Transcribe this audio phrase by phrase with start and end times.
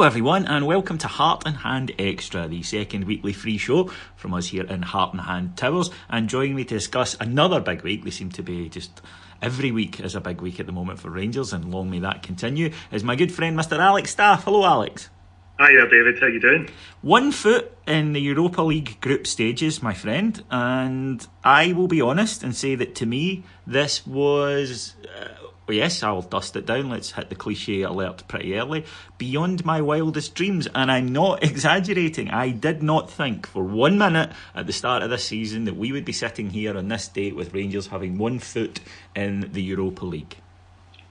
[0.00, 4.32] Hello, everyone, and welcome to Heart and Hand Extra, the second weekly free show from
[4.32, 5.90] us here in Heart and Hand Towers.
[6.08, 9.02] And joining me to discuss another big week, they seem to be just
[9.42, 12.22] every week is a big week at the moment for Rangers, and long may that
[12.22, 13.78] continue, is my good friend Mr.
[13.78, 14.44] Alex Staff.
[14.44, 15.10] Hello, Alex.
[15.58, 16.18] Hi there, David.
[16.18, 16.70] How you doing?
[17.02, 22.42] One foot in the Europa League group stages, my friend, and I will be honest
[22.42, 24.96] and say that to me, this was.
[25.04, 25.28] Uh,
[25.70, 26.90] Well, yes, I'll dust it down.
[26.90, 28.86] Let's hit the cliche alert pretty early.
[29.18, 32.28] Beyond my wildest dreams, and I'm not exaggerating.
[32.28, 35.92] I did not think for one minute at the start of this season that we
[35.92, 38.80] would be sitting here on this date with Rangers having one foot
[39.14, 40.34] in the Europa League.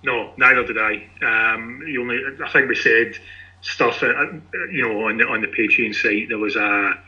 [0.04, 1.08] No, neither did I.
[1.22, 3.14] Um, you only, I think we said
[3.62, 4.26] stuff, uh,
[4.74, 6.28] you know, on the on the Patreon site.
[6.28, 7.00] There was a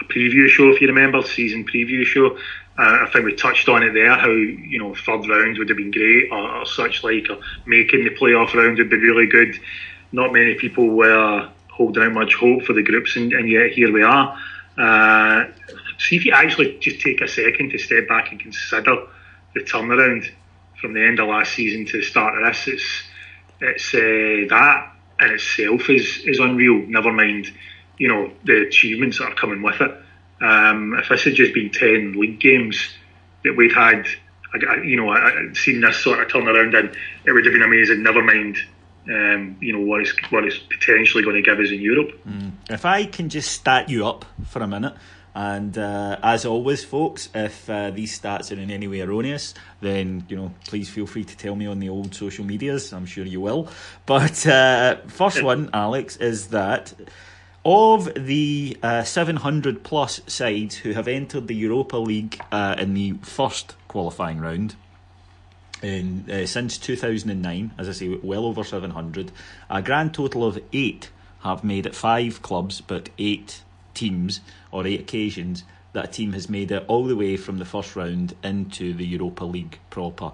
[0.00, 2.38] a preview show, if you remember, season preview show.
[2.78, 5.76] Uh, I think we touched on it there, how you know third round would have
[5.76, 9.58] been great, or, or such like, or making the playoff round would be really good.
[10.10, 13.92] Not many people were holding out much hope for the groups, and, and yet here
[13.92, 14.38] we are.
[14.78, 15.44] Uh,
[15.98, 19.06] see if you actually just take a second to step back and consider
[19.54, 20.30] the turnaround
[20.80, 22.68] from the end of last season to the start of this.
[22.68, 23.02] It's
[23.60, 26.86] it's uh, that in itself is is unreal.
[26.88, 27.52] Never mind,
[27.98, 29.92] you know, the achievements that are coming with it.
[30.42, 32.90] Um, if this had just been 10 league games
[33.44, 34.06] that we'd had,
[34.84, 38.02] you know, I, seen this sort of turnaround and it would have been amazing.
[38.02, 38.58] Never mind,
[39.08, 42.18] um, you know, what is what is potentially going to give us in Europe.
[42.28, 42.52] Mm.
[42.70, 44.94] If I can just stat you up for a minute.
[45.34, 50.26] And uh, as always, folks, if uh, these stats are in any way erroneous, then
[50.28, 52.92] you know, please feel free to tell me on the old social medias.
[52.92, 53.68] I'm sure you will.
[54.04, 56.92] But uh, first one, Alex, is that
[57.64, 63.12] of the uh, 700 plus sides who have entered the Europa League uh, in the
[63.22, 64.74] first qualifying round,
[65.82, 69.32] in, uh, since 2009, as I say, well over 700,
[69.70, 71.10] a grand total of eight
[71.42, 73.62] have made it five clubs, but eight
[73.94, 74.40] teams
[74.70, 77.94] or eight occasions that a team has made it all the way from the first
[77.96, 80.32] round into the Europa League proper.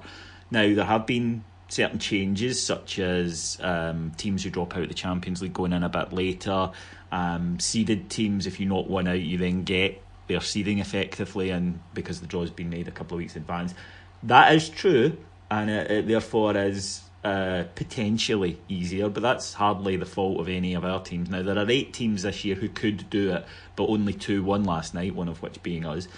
[0.51, 4.95] Now, there have been certain changes, such as um, teams who drop out of the
[4.95, 6.71] Champions League going in a bit later,
[7.11, 11.81] um, seeded teams, if you knock one out, you then get their seeding effectively, and
[11.95, 13.75] because the draw's been made a couple of weeks in advance.
[14.23, 15.17] That is true,
[15.51, 20.75] and it, it therefore is uh, potentially easier, but that's hardly the fault of any
[20.75, 21.31] of our teams.
[21.31, 23.47] Now, there are eight teams this year who could do it,
[23.77, 26.09] but only two won last night, one of which being us.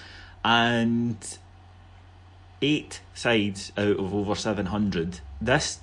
[0.45, 1.17] And
[2.63, 5.21] eight sides out of over 700.
[5.41, 5.81] This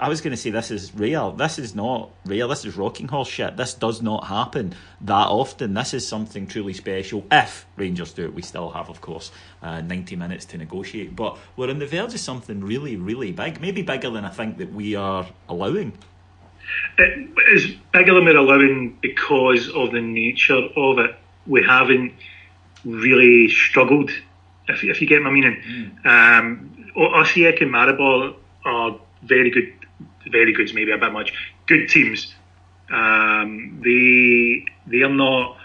[0.00, 1.32] I was going to say this is real.
[1.32, 2.48] This is not real.
[2.48, 3.56] This is rocking horse shit.
[3.56, 5.74] This does not happen that often.
[5.74, 7.24] This is something truly special.
[7.30, 9.32] If Rangers do it, we still have, of course,
[9.62, 11.16] uh, 90 minutes to negotiate.
[11.16, 13.60] But we're on the verge of something really, really big.
[13.60, 15.96] Maybe bigger than I think that we are allowing.
[16.98, 21.16] It is bigger than we're allowing because of the nature of it.
[21.46, 22.14] We haven't
[22.84, 24.10] really struggled,
[24.68, 25.60] if, if you get my meaning.
[26.04, 26.06] Mm.
[26.06, 29.72] Um, Osijek and Maribor are very good,
[30.30, 31.32] very good's maybe a bit much.
[31.66, 32.34] Good teams.
[32.90, 35.58] Um, they they are not.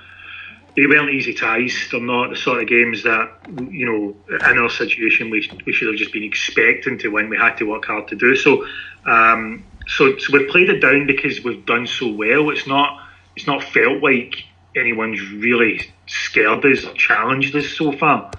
[0.75, 1.75] They weren't easy ties.
[1.91, 3.29] They're not the sort of games that
[3.69, 7.29] you know in our situation we, we should have just been expecting to win.
[7.29, 8.65] We had to work hard to do so.
[9.05, 12.51] Um, so, so we've played it down because we've done so well.
[12.51, 13.01] It's not
[13.35, 14.35] it's not felt like
[14.75, 18.31] anyone's really scared us or challenged us so far.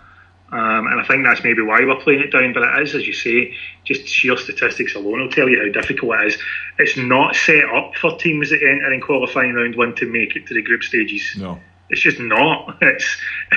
[0.53, 2.53] Um, and I think that's maybe why we're playing it down.
[2.53, 3.55] But it is, as you say,
[3.85, 6.39] just sheer statistics alone will tell you how difficult it is.
[6.79, 10.47] It's not set up for teams that enter in qualifying round one to make it
[10.49, 11.37] to the group stages.
[11.39, 11.61] No.
[11.89, 12.79] It's just not.
[12.83, 13.17] It's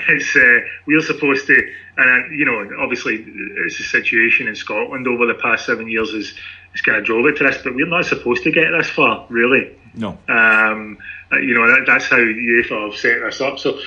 [0.09, 3.23] it's uh, we're supposed to, and uh, you know, obviously,
[3.65, 6.33] it's a situation in Scotland over the past seven years is
[6.73, 9.25] is kind of drove it to this, but we're not supposed to get this far,
[9.29, 9.75] really.
[9.93, 10.17] No.
[10.27, 10.97] Um,
[11.31, 13.59] uh, you know, that, that's how UEFA have set this up.
[13.59, 13.79] So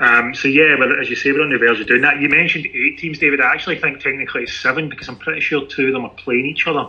[0.00, 2.20] um, so yeah, well, as you say, we're on the verge of doing that.
[2.20, 3.40] You mentioned eight teams, David.
[3.42, 6.46] I actually think technically it's seven because I'm pretty sure two of them are playing
[6.46, 6.88] each other.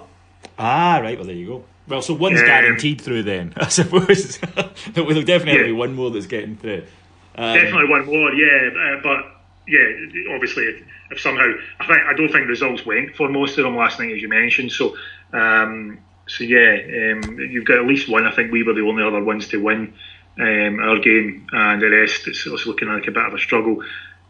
[0.58, 1.18] Ah, right.
[1.18, 1.66] Well, there you go.
[1.90, 4.38] Well, so one's um, guaranteed through then, I suppose.
[4.94, 5.78] There'll definitely yeah.
[5.78, 6.86] one more that's getting through.
[7.36, 8.69] Um, definitely one more, yeah.
[8.69, 9.25] Uh, but
[9.68, 13.66] yeah, obviously, if, if, somehow I think I don't think results went for most of
[13.66, 14.72] them last night, as you mentioned.
[14.72, 14.96] So,
[15.34, 16.78] um, so yeah,
[17.12, 18.25] um, you've got at least one.
[18.25, 19.94] I think we were the only other ones to win
[20.39, 23.83] um, our game, and the rest it's, it's looking like a bit of a struggle.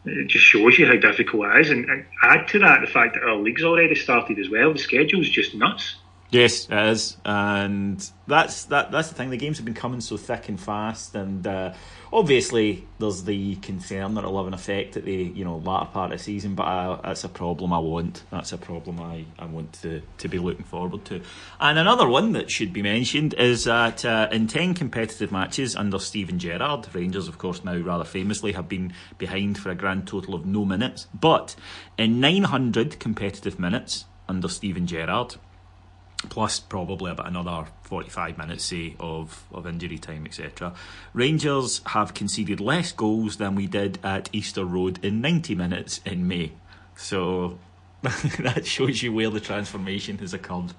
[0.05, 3.13] It just shows you how difficult it is, and, and add to that the fact
[3.13, 4.73] that our league's already started as well.
[4.73, 5.95] The schedule's just nuts.
[6.31, 8.89] Yes, it is, and that's that.
[8.89, 9.31] That's the thing.
[9.31, 11.73] The games have been coming so thick and fast, and uh,
[12.13, 16.13] obviously there's the concern that it'll have an effect at the you know latter part
[16.13, 16.55] of the season.
[16.55, 18.23] But I, that's a problem I want.
[18.31, 21.21] That's a problem I, I want to to be looking forward to.
[21.59, 25.99] And another one that should be mentioned is that uh, in ten competitive matches under
[25.99, 30.33] Steven Gerrard, Rangers, of course, now rather famously have been behind for a grand total
[30.33, 31.07] of no minutes.
[31.13, 31.57] But
[31.97, 35.35] in 900 competitive minutes under Steven Gerrard
[36.29, 40.73] plus probably about another 45 minutes, say, of, of injury time, etc.
[41.13, 46.27] Rangers have conceded less goals than we did at Easter Road in 90 minutes in
[46.27, 46.53] May.
[46.95, 47.57] So
[48.01, 50.73] that shows you where the transformation has occurred.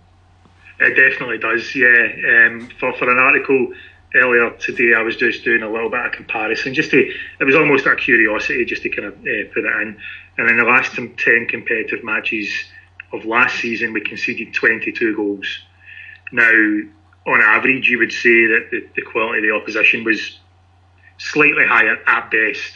[0.81, 2.47] It definitely does, yeah.
[2.47, 3.73] Um, for, for an article
[4.15, 7.55] earlier today, I was just doing a little bit of comparison, just to, it was
[7.55, 9.97] almost a curiosity just to kind of uh, put it in.
[10.39, 12.51] And in the last 10 competitive matches,
[13.13, 15.47] of last season, we conceded 22 goals.
[16.33, 16.51] Now,
[17.27, 20.39] on average, you would say that the, the quality of the opposition was
[21.19, 22.73] slightly higher at best,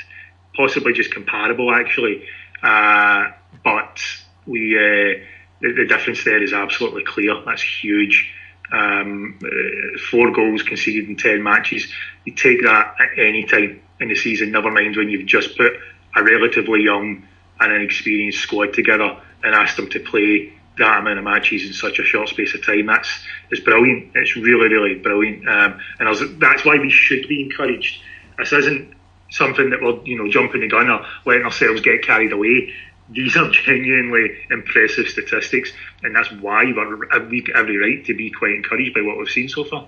[0.55, 2.25] possibly just comparable actually.
[2.63, 3.29] Uh,
[3.65, 4.01] but
[4.47, 5.21] we uh,
[5.61, 7.35] the, the, difference there is absolutely clear.
[7.45, 8.33] That's huge.
[8.73, 11.93] Um, uh, four goals conceded in ten matches.
[12.25, 14.53] You take that at any time in the season.
[14.53, 15.73] Never mind when you've just put
[16.17, 17.25] a relatively young
[17.61, 21.73] and an experienced squad together and asked them to play that amount of matches in
[21.73, 22.87] such a short space of time.
[22.87, 23.09] That's
[23.51, 24.11] it's brilliant.
[24.15, 25.49] It's really, really brilliant.
[25.49, 28.03] Um, and was, that's why we should be encouraged.
[28.37, 28.93] This isn't
[29.31, 32.75] something that we're you know jumping the gun or letting ourselves get carried away.
[33.09, 35.73] These are genuinely impressive statistics,
[36.03, 39.49] and that's why we're every, every right to be quite encouraged by what we've seen
[39.49, 39.87] so far.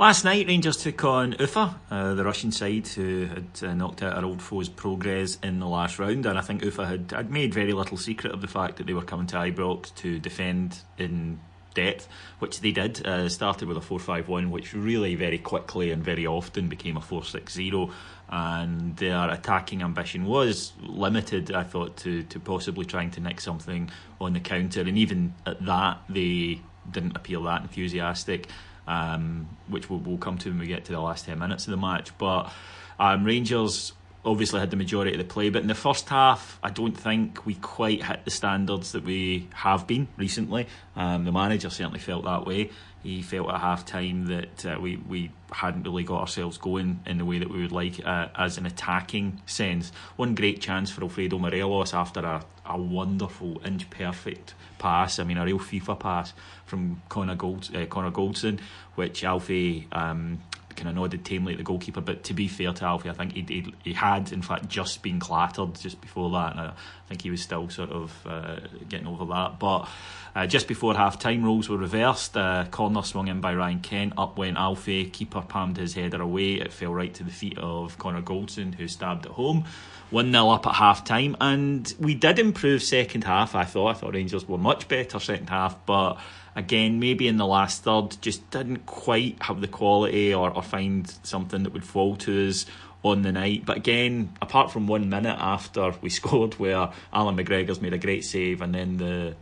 [0.00, 4.16] Last night, Rangers took on Ufa, uh, the Russian side, who had uh, knocked out
[4.16, 6.24] our old foes Progrès in the last round.
[6.24, 8.94] And I think Ufa had, had made very little secret of the fact that they
[8.94, 11.38] were coming to Ibrox to defend in
[11.74, 12.08] depth,
[12.38, 13.06] which they did.
[13.06, 16.96] Uh, started with a 4 5 1, which really very quickly and very often became
[16.96, 17.90] a 4 6 0.
[18.30, 23.90] And their attacking ambition was limited, I thought, to, to possibly trying to nick something
[24.18, 24.80] on the counter.
[24.80, 28.48] And even at that, they didn't appear that enthusiastic
[28.86, 31.70] um, which we'll, we'll, come to when we get to the last 10 minutes of
[31.70, 32.16] the match.
[32.18, 32.52] But
[32.98, 33.92] um, Rangers
[34.24, 37.46] obviously had the majority of the play, but in the first half, I don't think
[37.46, 40.66] we quite hit the standards that we have been recently.
[40.96, 42.70] Um, the manager certainly felt that way.
[43.02, 47.18] He felt at half time that uh, we, we hadn't really got ourselves going in
[47.18, 49.90] the way that we would like uh, as an attacking sense.
[50.16, 55.18] One great chance for Alfredo Morelos after a, a wonderful inch perfect pass.
[55.18, 56.32] I mean, a real FIFA pass
[56.66, 58.60] from Connor, Gold, uh, Connor Goldson,
[58.96, 60.40] which Alfie um,
[60.76, 62.00] kind of nodded tamely at the goalkeeper.
[62.00, 65.02] But to be fair to Alfie, I think he, he, he had, in fact, just
[65.02, 66.52] been clattered just before that.
[66.52, 66.72] And I
[67.08, 69.58] think he was still sort of uh, getting over that.
[69.58, 69.88] But
[70.34, 72.36] uh, just before half time, roles were reversed.
[72.36, 74.14] Uh, corner swung in by Ryan Kent.
[74.16, 75.06] Up went Alfie.
[75.06, 76.54] Keeper palmed his header away.
[76.54, 79.64] It fell right to the feet of Connor Goldson, who stabbed it home.
[80.10, 81.36] 1 0 up at half time.
[81.40, 83.88] And we did improve second half, I thought.
[83.88, 85.76] I thought Rangers were much better second half.
[85.86, 86.18] But
[86.54, 91.08] again, maybe in the last third, just didn't quite have the quality or, or find
[91.22, 92.66] something that would fall to us
[93.02, 93.64] on the night.
[93.64, 98.24] But again, apart from one minute after we scored, where Allan McGregor's made a great
[98.24, 99.36] save, and then the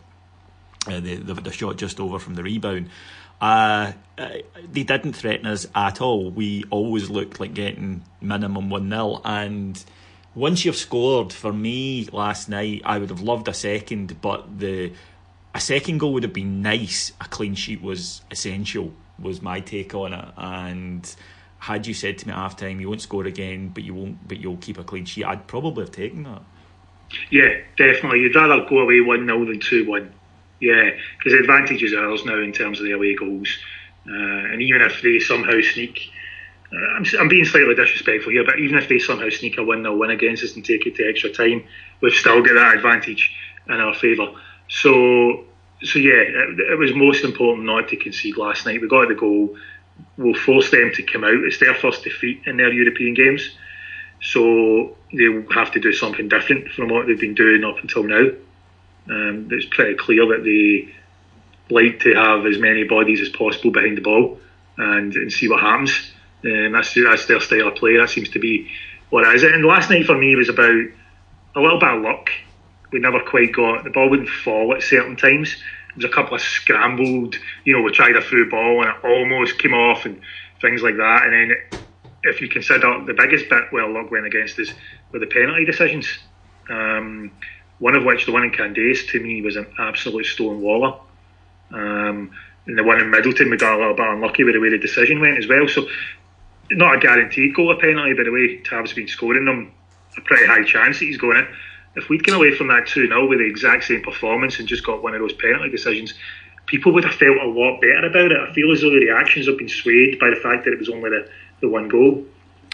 [0.87, 2.89] uh, the, the, the shot just over from the rebound.
[3.41, 4.31] Uh, uh,
[4.71, 6.31] they didn't threaten us at all.
[6.31, 9.21] We always looked like getting minimum 1 0.
[9.25, 9.85] And
[10.35, 14.93] once you've scored, for me last night, I would have loved a second, but the
[15.55, 17.13] a second goal would have been nice.
[17.21, 20.29] A clean sheet was essential, was my take on it.
[20.37, 21.17] And
[21.59, 24.29] had you said to me at half time, you won't score again, but you won't,
[24.29, 26.43] but you'll keep a clean sheet, I'd probably have taken that.
[27.31, 28.21] Yeah, definitely.
[28.21, 30.13] You'd rather go away 1 0 than 2 1.
[30.61, 33.49] Yeah, because the advantage is ours now in terms of the away goals.
[34.07, 36.11] Uh, and even if they somehow sneak,
[36.73, 39.97] I'm, I'm, being slightly disrespectful here, but even if they somehow sneak a 1 0
[39.97, 41.65] win against us and take it to extra time,
[42.01, 43.35] we've still got that advantage
[43.69, 44.33] in our favour.
[44.69, 45.45] So,
[45.83, 48.83] so yeah, it, it, was most important not to concede last night.
[48.83, 49.57] We got the goal.
[50.19, 51.45] We'll force them to come out.
[51.45, 53.51] It's their first defeat in their European games.
[54.21, 58.27] So they'll have to do something different from what they've been doing up until now.
[59.11, 60.95] Um, it's pretty clear that they
[61.71, 64.39] like to have as many bodies as possible behind the ball
[64.77, 66.13] and, and see what happens.
[66.45, 67.97] Um, that's that's their style of play.
[67.97, 68.71] That seems to be
[69.11, 69.43] what it is.
[69.43, 72.31] And last night for me was about a little bit of luck.
[72.93, 75.57] We never quite got the ball wouldn't fall at certain times.
[75.89, 79.05] There was a couple of scrambled, you know, we tried a through ball and it
[79.05, 80.21] almost came off and
[80.61, 81.25] things like that.
[81.25, 81.81] And then
[82.23, 84.73] if you consider the biggest bit where luck went against us
[85.13, 86.07] were the penalty decisions.
[86.71, 87.33] Um,
[87.79, 90.99] one of which, the one in Candeias, to me was an absolute stone waller.
[91.73, 92.33] Um,
[92.67, 94.79] and the one in Middleton, we got a little bit unlucky with the way the
[94.79, 95.67] decision went as well.
[95.69, 95.87] So,
[96.71, 99.73] not a guaranteed goal or penalty, but the way Tav's been scoring them,
[100.17, 101.47] a pretty high chance that he's going in.
[101.97, 104.85] If we'd come away from that 2 0 with the exact same performance and just
[104.85, 106.15] got one of those penalty decisions,
[106.67, 108.39] people would have felt a lot better about it.
[108.39, 110.89] I feel as though the reactions have been swayed by the fact that it was
[110.89, 111.29] only the,
[111.61, 112.25] the one goal.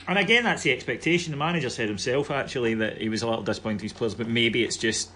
[0.06, 1.30] And again, that's the expectation.
[1.30, 4.28] The manager said himself actually that he was a little disappointed with his players, but
[4.28, 5.10] maybe it's just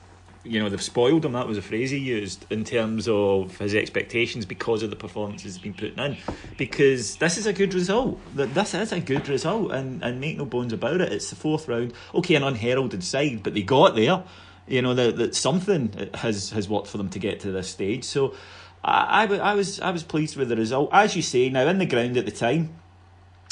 [0.45, 1.33] you know they've spoiled him.
[1.33, 5.54] That was a phrase he used in terms of his expectations because of the performances
[5.54, 6.16] he's been putting in.
[6.57, 8.18] Because this is a good result.
[8.35, 11.12] This is a good result, and and make no bones about it.
[11.12, 11.92] It's the fourth round.
[12.14, 14.23] Okay, an unheralded side, but they got there.
[14.66, 18.04] You know that that something has has worked for them to get to this stage.
[18.04, 18.35] So.
[18.85, 20.90] I, I, I was I was pleased with the result.
[20.92, 22.78] As you say, now in the ground at the time,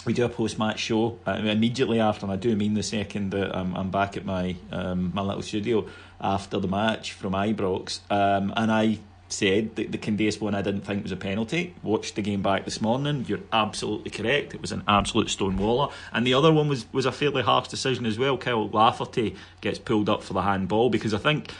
[0.06, 3.32] we do a post match show uh, immediately after, and I do mean the second
[3.32, 5.86] that I'm, I'm back at my um, my little studio
[6.20, 10.82] after the match from Ibrox, um, and I said that the Candeias one I didn't
[10.82, 11.74] think was a penalty.
[11.82, 13.24] Watched the game back this morning.
[13.26, 14.54] You're absolutely correct.
[14.54, 15.92] It was an absolute stonewaller.
[16.12, 18.38] And the other one was, was a fairly harsh decision as well.
[18.38, 21.52] Kyle Lafferty gets pulled up for the handball because I think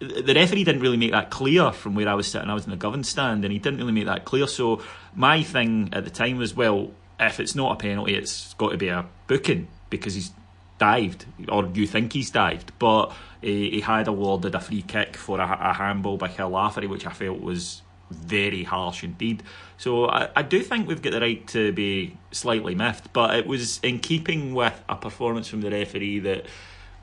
[0.00, 2.50] the referee didn't really make that clear from where I was sitting.
[2.50, 4.46] I was in the Govan stand and he didn't really make that clear.
[4.46, 4.82] So
[5.14, 8.76] my thing at the time was, well, if it's not a penalty, it's got to
[8.76, 10.32] be a booking because he's
[10.78, 12.72] dived, or you think he's dived.
[12.78, 13.12] But
[13.46, 17.06] he, he had awarded a free kick for a, a handball by Kyle Lafferty, which
[17.06, 19.44] I felt was very harsh indeed.
[19.78, 23.46] So I, I do think we've got the right to be slightly miffed, but it
[23.46, 26.46] was in keeping with a performance from the referee that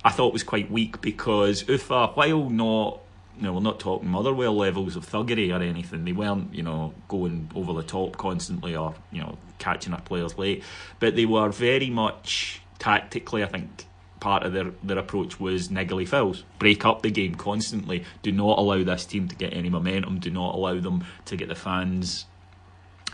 [0.03, 2.99] I thought was quite weak because Ufa, uh, while not
[3.37, 6.05] you know, we're not talking Motherwell levels of thuggery or anything.
[6.05, 10.37] They weren't, you know, going over the top constantly or, you know, catching our players
[10.37, 10.63] late.
[10.99, 13.87] But they were very much tactically, I think,
[14.23, 16.45] part of their, their approach was niggly fouls.
[16.57, 18.05] Break up the game constantly.
[18.21, 20.19] Do not allow this team to get any momentum.
[20.19, 22.25] Do not allow them to get the fans,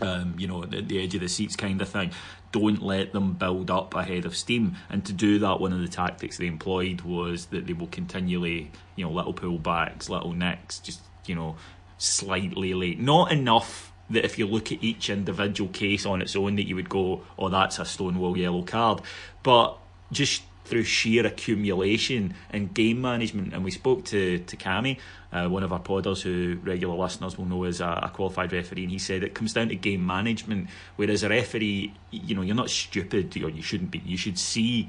[0.00, 2.12] um, you know, at the, the edge of the seats kind of thing.
[2.52, 4.76] Don't let them build up ahead of steam.
[4.88, 8.70] And to do that, one of the tactics they employed was that they will continually,
[8.94, 11.56] you know, little pullbacks, little nicks, just, you know,
[11.98, 13.00] slightly late.
[13.00, 16.76] Not enough that if you look at each individual case on its own, that you
[16.76, 19.00] would go, oh, that's a stonewall yellow card.
[19.42, 19.76] But
[20.12, 24.98] just through sheer accumulation and game management, and we spoke to to Cami,
[25.32, 28.84] uh, one of our podders who regular listeners will know as a, a, qualified referee,
[28.84, 30.68] and he said it comes down to game management.
[30.96, 34.00] Whereas a referee, you know, you're not stupid, or you shouldn't be.
[34.04, 34.88] You should see,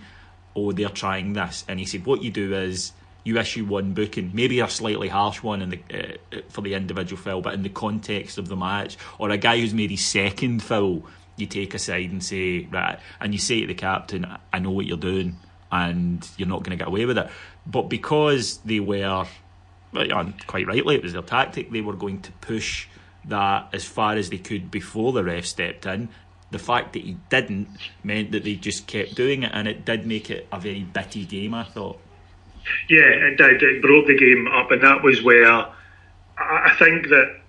[0.55, 4.31] oh, they're trying this, and he said what you do is you issue one booking,
[4.33, 7.61] maybe a slightly harsh one in the, uh, uh, for the individual foul, but in
[7.61, 11.03] the context of the match, or a guy who's made his second foul,
[11.37, 14.71] you take a side and say, right, and you say to the captain, I know
[14.71, 15.37] what you're doing,
[15.71, 17.29] and you're not going to get away with it.
[17.65, 19.25] But because they were,
[19.93, 22.87] and quite rightly, it was their tactic, they were going to push
[23.25, 26.09] that as far as they could before the ref stepped in.
[26.49, 27.69] The fact that he didn't
[28.03, 31.25] meant that they just kept doing it, and it did make it a very bitty
[31.25, 31.99] game, I thought.
[32.89, 33.63] Yeah, it did.
[33.63, 35.67] It broke the game up, and that was where
[36.37, 37.41] I think that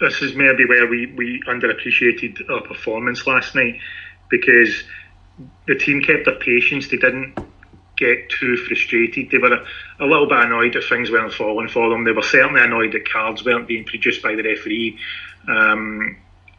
[0.00, 3.80] this is maybe where we, we underappreciated our performance last night
[4.30, 4.84] because
[5.66, 6.88] the team kept their patience.
[6.88, 7.38] They didn't
[7.96, 9.30] get too frustrated.
[9.30, 9.64] They were a,
[10.00, 12.04] a, little bit annoyed that things weren't falling for them.
[12.04, 14.98] They were certainly annoyed that cards weren't being produced by the referee.
[15.46, 16.16] Um,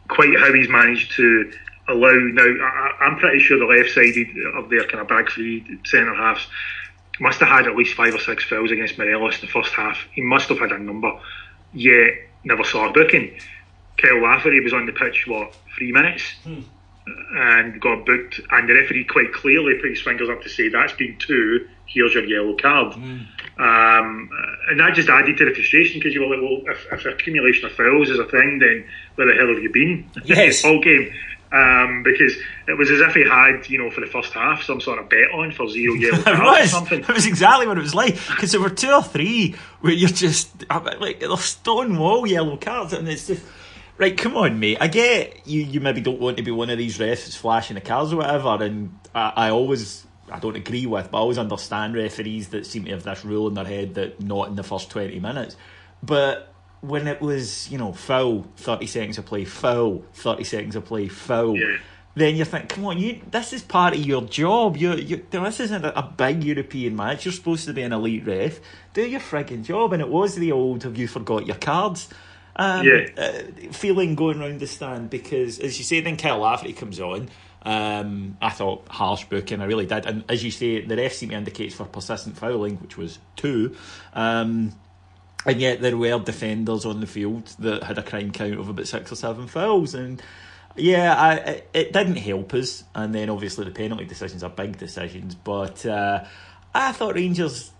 [0.08, 1.52] quite how he's managed to
[1.88, 2.42] allow now.
[2.42, 4.14] I, am pretty sure the left side
[4.54, 6.46] of their kind of back three centre halves
[7.20, 9.98] must have had at least five or six fouls against Morelos in the first half.
[10.12, 11.12] He must have had a number,
[11.72, 12.10] yet
[12.44, 13.38] never saw a booking.
[13.98, 16.22] Kyle Lafferty was on the pitch what three minutes.
[16.44, 16.60] Hmm
[17.06, 18.40] and got booked.
[18.50, 21.68] And the referee quite clearly put his fingers up to say that's been two.
[21.86, 22.92] Here's your yellow card.
[22.92, 23.26] Mm.
[23.58, 24.30] Um,
[24.68, 27.66] and that just added to the frustration because you were like, well, if, if accumulation
[27.66, 30.08] of fouls is a thing, then where the hell have you been?
[30.24, 30.64] Yes.
[30.64, 31.12] all game.
[31.52, 32.36] Um, because
[32.68, 35.08] it was as if he had, you know, for the first half, some sort of
[35.08, 37.00] bet on for zero yellow cards or something.
[37.00, 38.14] It was exactly what it was like.
[38.14, 42.92] Because there were two or three where you're just like they're stone wall yellow cards,
[42.92, 43.44] and it's just
[44.00, 44.78] Right, come on, mate.
[44.80, 45.60] I get you.
[45.60, 48.64] You maybe don't want to be one of these refs flashing the cars or whatever,
[48.64, 52.86] and I, I always I don't agree with, but I always understand referees that seem
[52.86, 55.54] to have this rule in their head that not in the first twenty minutes.
[56.02, 60.86] But when it was, you know, foul, thirty seconds of play, foul, thirty seconds of
[60.86, 61.58] play, foul.
[61.58, 61.76] Yeah.
[62.14, 63.20] Then you think, come on, you.
[63.30, 64.78] This is part of your job.
[64.78, 65.26] You, you.
[65.28, 67.26] This isn't a, a big European match.
[67.26, 68.60] You're supposed to be an elite ref.
[68.94, 69.92] Do your frigging job.
[69.92, 72.08] And it was the old "Have you forgot your cards?"
[72.56, 73.06] Um, yeah.
[73.16, 77.28] uh, feeling going around the stand because, as you say, then Kyle Lafferty comes on.
[77.62, 80.06] Um, I thought harsh booking, I really did.
[80.06, 83.76] And as you say, the ref seemed to indicate for persistent fouling, which was two.
[84.14, 84.72] Um,
[85.46, 88.86] and yet there were defenders on the field that had a crime count of about
[88.86, 89.94] six or seven fouls.
[89.94, 90.22] And
[90.76, 92.84] yeah, I, it, it didn't help us.
[92.94, 95.34] And then obviously the penalty decisions are big decisions.
[95.34, 96.24] But uh,
[96.74, 97.72] I thought Rangers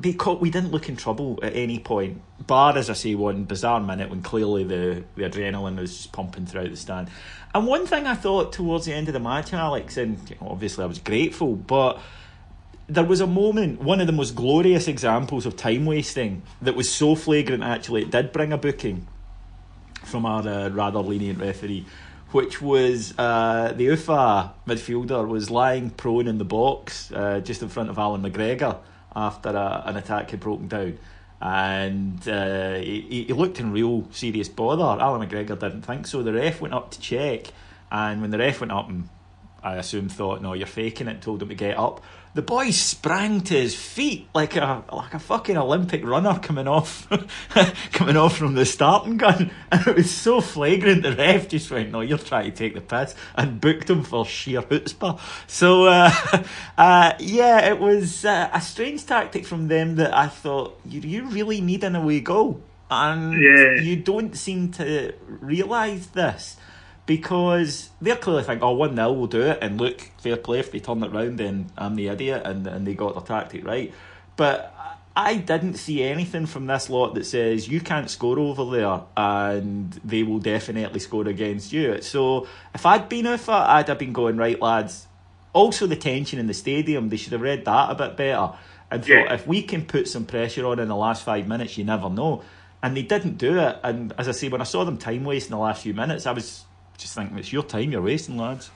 [0.00, 3.80] because we didn't look in trouble at any point, bar as I say one bizarre
[3.80, 7.08] minute when clearly the, the adrenaline was just pumping throughout the stand.
[7.54, 10.86] And one thing I thought towards the end of the match, Alex, and obviously I
[10.86, 12.00] was grateful, but
[12.88, 16.92] there was a moment, one of the most glorious examples of time wasting that was
[16.92, 17.62] so flagrant.
[17.62, 19.06] Actually, it did bring a booking
[20.04, 21.86] from our uh, rather lenient referee.
[22.32, 27.68] Which was uh, the UFA midfielder was lying prone in the box uh, just in
[27.68, 28.78] front of Allan McGregor,
[29.14, 30.98] after a, an attack had broken down.
[31.40, 35.02] And uh, he, he looked in real serious bother.
[35.02, 36.22] Allan McGregor didn't think so.
[36.22, 37.46] The ref went up to check,
[37.90, 39.08] and when the ref went up and
[39.62, 42.02] I assume thought, no, you're faking it, told him to get up.
[42.32, 47.08] The boy sprang to his feet like a like a fucking Olympic runner coming off
[47.92, 49.50] coming off from the starting gun.
[49.72, 52.80] And it was so flagrant the ref just went, No, you're trying to take the
[52.80, 55.18] piss and booked him for sheer chutzpah.
[55.48, 56.12] So uh,
[56.78, 61.24] uh, yeah, it was uh, a strange tactic from them that I thought, you, you
[61.26, 62.62] really need an away goal.
[62.92, 63.80] And yeah.
[63.80, 66.56] you don't seem to realise this
[67.10, 70.70] because they're clearly thinking, oh, 1 0 will do it, and look, fair play, if
[70.70, 73.92] they turn it round, then I'm the idiot, and, and they got their tactic right.
[74.36, 74.72] But
[75.16, 79.92] I didn't see anything from this lot that says you can't score over there and
[80.04, 82.00] they will definitely score against you.
[82.00, 82.46] So
[82.76, 85.08] if I'd been it, I'd have been going, right, lads.
[85.52, 88.52] Also, the tension in the stadium, they should have read that a bit better
[88.88, 89.34] and thought, yeah.
[89.34, 92.44] if we can put some pressure on in the last five minutes, you never know.
[92.84, 93.80] And they didn't do it.
[93.82, 96.24] And as I say, when I saw them time waste in the last few minutes,
[96.24, 96.66] I was
[97.00, 98.70] just thinking it's your time you're wasting, lads.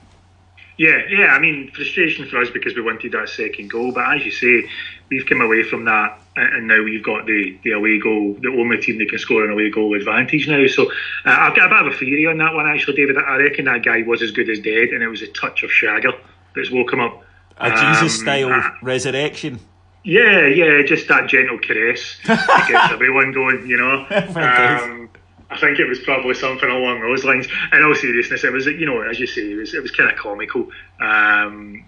[0.77, 1.27] Yeah, yeah.
[1.27, 4.69] I mean, frustration for us because we wanted that second goal, but as you say,
[5.09, 8.77] we've come away from that, and now we've got the, the away goal, the only
[8.79, 10.65] team that can score an away goal advantage now.
[10.67, 10.91] So uh,
[11.25, 13.17] I've got a bit of a theory on that one, actually, David.
[13.17, 15.69] I reckon that guy was as good as dead, and it was a touch of
[15.69, 16.13] Shagger
[16.55, 17.23] that's woke him up.
[17.57, 19.59] A Jesus style um, uh, resurrection.
[20.03, 24.05] Yeah, yeah, just that gentle caress that gets everyone going, you know.
[24.35, 25.09] um,
[25.49, 27.47] I think it was probably something along those lines.
[27.71, 30.09] In all seriousness, it was you know as you say, it was it was kind
[30.09, 30.69] of comical.
[30.99, 31.85] Um,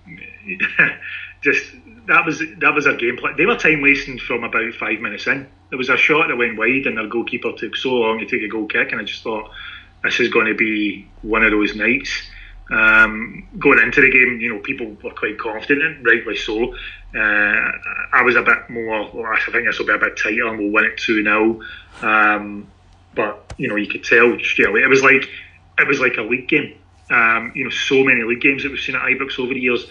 [1.42, 1.64] just
[2.08, 3.36] that was that was a gameplay.
[3.36, 5.48] They were time wasting from about five minutes in.
[5.70, 8.44] There was a shot that went wide, and their goalkeeper took so long to take
[8.44, 9.52] a goal kick, and I just thought
[10.04, 12.12] this is going to be one of those nights.
[12.70, 16.74] Um, going into the game, you know, people were quite confident, and rightly so.
[17.16, 17.72] Uh,
[18.14, 19.10] I was a bit more.
[19.14, 21.62] Well, I think this will be a bit tighter, and we'll win it two 0
[22.02, 22.70] um,
[23.18, 25.28] but you know you could tell straight away it was like
[25.78, 26.78] it was like a league game.
[27.10, 29.86] Um, you know, so many league games that we've seen at Ibrox over the years,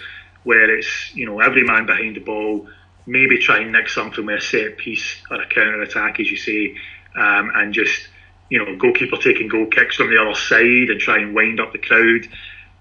[0.44, 2.68] where it's you know every man behind the ball,
[3.06, 6.36] maybe try and nick something with a set piece or a counter attack, as you
[6.36, 6.76] say,
[7.14, 8.08] um, and just
[8.50, 11.72] you know goalkeeper taking goal kicks from the other side and try and wind up
[11.72, 12.28] the crowd.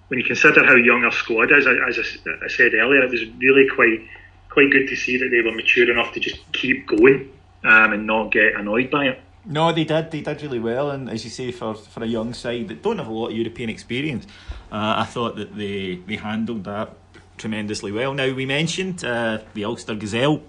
[0.07, 1.99] When you consider how young our squad is, as
[2.43, 4.01] I said earlier, it was really quite
[4.49, 7.29] quite good to see that they were mature enough to just keep going
[7.63, 9.21] um, and not get annoyed by it.
[9.47, 10.11] No, they did.
[10.11, 12.97] They did really well, and as you say, for, for a young side that don't
[12.97, 14.25] have a lot of European experience,
[14.71, 16.95] uh, I thought that they they handled that
[17.37, 18.13] tremendously well.
[18.13, 20.41] Now we mentioned uh, the Ulster Gazelle.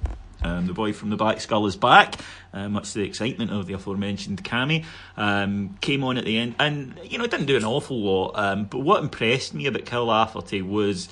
[0.42, 2.14] Um, the boy from the back Skull is back,
[2.52, 4.84] uh, much to the excitement of the aforementioned Cammy.
[5.16, 8.32] Um, came on at the end, and you know didn't do an awful lot.
[8.38, 11.08] Um, but what impressed me about Kyle Lafferty was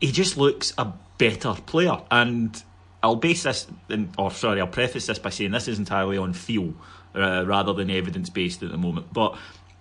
[0.00, 2.00] he just looks a better player.
[2.10, 2.60] And
[3.02, 6.32] I'll base this, in, or sorry, I'll preface this by saying this is entirely on
[6.32, 6.74] feel
[7.14, 9.12] uh, rather than evidence based at the moment.
[9.12, 9.36] But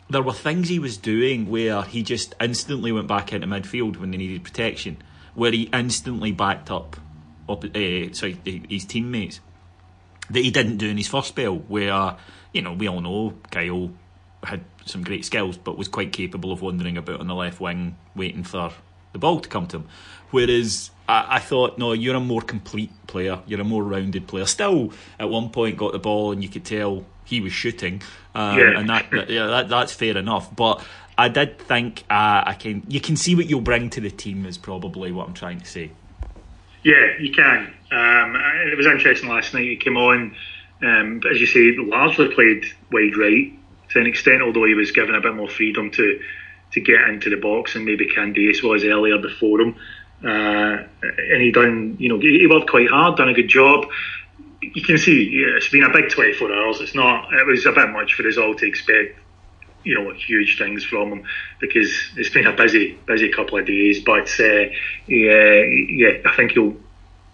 [0.09, 4.11] there were things he was doing where he just instantly went back into midfield when
[4.11, 4.97] they needed protection,
[5.35, 6.97] where he instantly backed up,
[7.47, 8.37] up uh, sorry,
[8.69, 9.39] his teammates
[10.29, 12.17] that he didn't do in his first spell, where
[12.53, 13.91] you know we all know Kyle
[14.43, 17.97] had some great skills, but was quite capable of wandering about on the left wing,
[18.15, 18.73] waiting for
[19.13, 19.87] the ball to come to him.
[20.31, 24.45] Whereas I, I, thought, no, you're a more complete player, you're a more rounded player.
[24.45, 28.01] Still, at one point, got the ball and you could tell he was shooting,
[28.33, 28.79] um, yeah.
[28.79, 30.55] and that, that, yeah, that, that's fair enough.
[30.55, 30.81] But
[31.17, 34.45] I did think uh, I can, you can see what you'll bring to the team
[34.45, 35.91] is probably what I'm trying to say.
[36.83, 37.73] Yeah, you can.
[37.91, 38.35] Um,
[38.71, 39.63] it was interesting last night.
[39.63, 40.35] He came on,
[40.81, 43.53] um, as you say, largely played wide right
[43.89, 46.21] to an extent, although he was given a bit more freedom to
[46.71, 49.75] to get into the box and maybe Candeias was earlier before him.
[50.23, 53.85] Uh, and he done, you know, he worked quite hard, done a good job.
[54.61, 56.81] You can see yeah, it's been a big 24 hours.
[56.81, 57.33] It's not.
[57.33, 59.17] It was a bit much for us all to expect,
[59.83, 61.23] you know, huge things from him
[61.59, 64.03] because it's been a busy, busy couple of days.
[64.03, 64.69] But uh,
[65.07, 66.75] yeah, yeah, I think he'll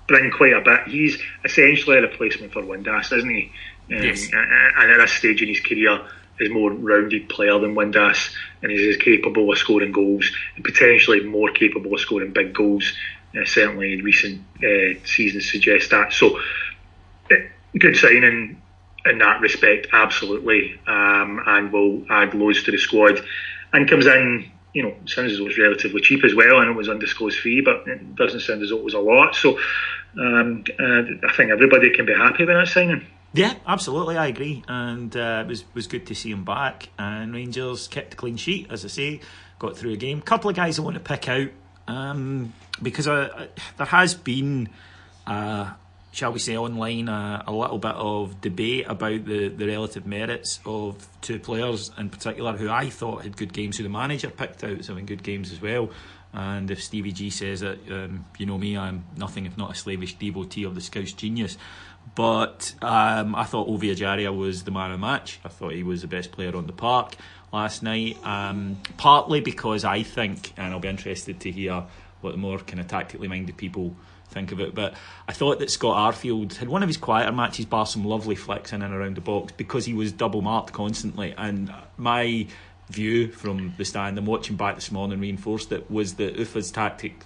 [0.07, 0.87] bring quite a bit.
[0.87, 3.51] He's essentially a replacement for Windass, isn't he?
[3.91, 4.29] Um, yes.
[4.33, 6.07] And at this stage in his career,
[6.39, 11.21] is more rounded player than Windass and is as capable of scoring goals and potentially
[11.21, 12.93] more capable of scoring big goals.
[13.35, 16.13] Uh, certainly, recent uh, seasons suggest that.
[16.13, 16.39] So,
[17.29, 17.35] uh,
[17.77, 18.61] good signing
[19.05, 23.21] in that respect, absolutely, um, and will add loads to the squad.
[23.73, 26.59] And comes in, you know, sounds as though it's relatively cheap as well.
[26.61, 29.35] and it was undisclosed fee, but it doesn't sound as though it was a lot.
[29.35, 29.59] So,
[30.19, 33.05] um, uh, I think everybody can be happy with that signing.
[33.33, 36.89] Yeah, absolutely, I agree, and uh, it was was good to see him back.
[36.97, 39.19] And Rangers kept a clean sheet, as I say,
[39.59, 40.21] got through a game.
[40.21, 41.49] Couple of guys I want to pick out
[41.87, 44.69] um, because uh, there has been,
[45.25, 45.71] uh,
[46.11, 50.59] shall we say, online uh, a little bit of debate about the, the relative merits
[50.65, 54.63] of two players in particular who I thought had good games, who the manager picked
[54.63, 55.89] out as having good games as well.
[56.33, 59.75] And if Stevie G says it, um, you know me, I'm nothing if not a
[59.75, 61.57] slavish devotee of the Scouse genius.
[62.17, 65.39] But um, I thought Ovie Ejaria was the man of the match.
[65.45, 67.15] I thought he was the best player on the park
[67.53, 68.17] last night.
[68.25, 71.83] Um, partly because I think, and I'll be interested to hear
[72.21, 73.95] what the more kind of tactically minded people
[74.29, 74.73] think of it.
[74.73, 74.95] But
[75.27, 78.73] I thought that Scott Arfield had one of his quieter matches, bar some lovely flicks
[78.73, 81.35] in and around the box because he was double marked constantly.
[81.37, 82.47] And my
[82.89, 84.17] view from the stand.
[84.17, 87.23] And watching back this morning reinforced it was that Ufa's tactic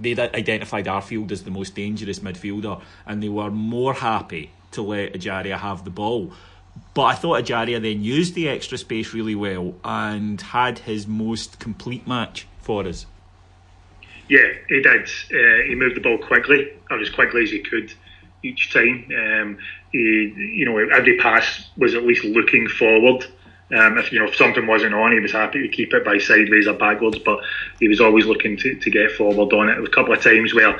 [0.00, 5.12] they identified Arfield as the most dangerous midfielder and they were more happy to let
[5.12, 6.32] Ejaria have the ball.
[6.94, 11.58] But I thought Ejaria then used the extra space really well and had his most
[11.58, 13.06] complete match for us.
[14.28, 15.02] Yeah he did.
[15.04, 17.92] Uh, he moved the ball quickly or as quickly as he could
[18.42, 19.06] each time.
[19.14, 19.58] Um,
[19.92, 23.26] he, you know every pass was at least looking forward
[23.70, 26.18] um, if you know if something wasn't on, he was happy to keep it by
[26.18, 27.40] sideways or backwards, but
[27.80, 29.72] he was always looking to, to get forward on it.
[29.72, 30.78] There was a couple of times where,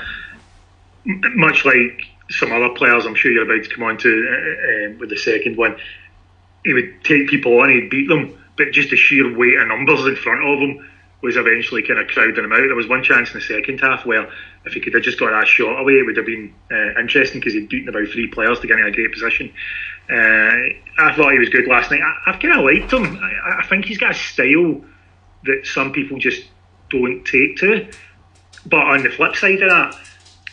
[1.04, 4.98] much like some other players, I'm sure you're about to come on to uh, uh,
[4.98, 5.76] with the second one,
[6.64, 10.04] he would take people on, he'd beat them, but just the sheer weight of numbers
[10.06, 10.88] in front of him
[11.22, 12.58] was eventually kind of crowding him out.
[12.58, 14.28] There was one chance in the second half where
[14.64, 17.40] if he could have just got that shot away, it would have been uh, interesting
[17.40, 19.52] because he'd beaten about three players to get in a great position.
[20.10, 20.14] Uh,
[20.98, 22.00] I thought he was good last night.
[22.02, 23.18] I, have kind of liked him.
[23.22, 24.80] I, I, think he's got a style
[25.44, 26.44] that some people just
[26.90, 27.88] don't take to.
[28.66, 29.96] But on the flip side of that,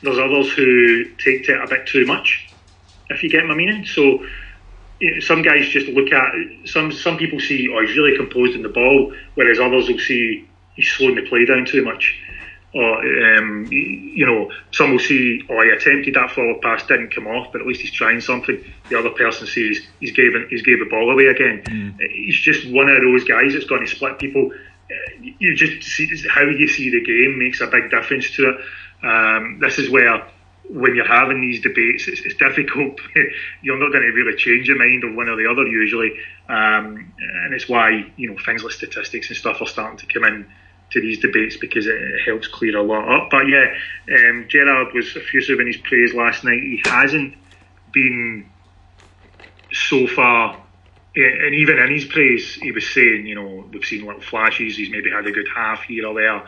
[0.01, 2.49] there's others who take to it a bit too much.
[3.09, 4.23] If you get my meaning, so
[4.99, 6.33] you know, some guys just look at
[6.65, 6.91] some.
[6.91, 10.89] Some people see, oh, he's really composed in the ball, whereas others will see he's
[10.91, 12.17] slowing the play down too much
[12.73, 17.25] or um, you know, some will see, oh, he attempted that forward pass, didn't come
[17.25, 18.63] off, but at least he's trying something.
[18.89, 21.63] The other person sees he's gave he's gave the ball away again.
[21.63, 21.99] Mm.
[22.11, 24.51] He's just one of those guys that's going to split people.
[24.51, 29.05] Uh, you just see how you see the game makes a big difference to it.
[29.05, 30.27] Um, this is where
[30.69, 32.99] when you're having these debates, it's, it's difficult.
[33.63, 36.11] you're not going to really change your mind of one or the other usually,
[36.47, 40.23] um, and it's why you know things like statistics and stuff are starting to come
[40.25, 40.47] in
[40.91, 43.29] to these debates because it, helps clear a lot up.
[43.29, 43.73] But yeah,
[44.11, 46.61] um, Gerrard was effusive in his praise last night.
[46.61, 47.35] He hasn't
[47.91, 48.49] been
[49.71, 50.61] so far,
[51.15, 54.77] and even in his praise, he was saying, you know, we've seen little flashes.
[54.77, 56.43] He's maybe had a good half here or there.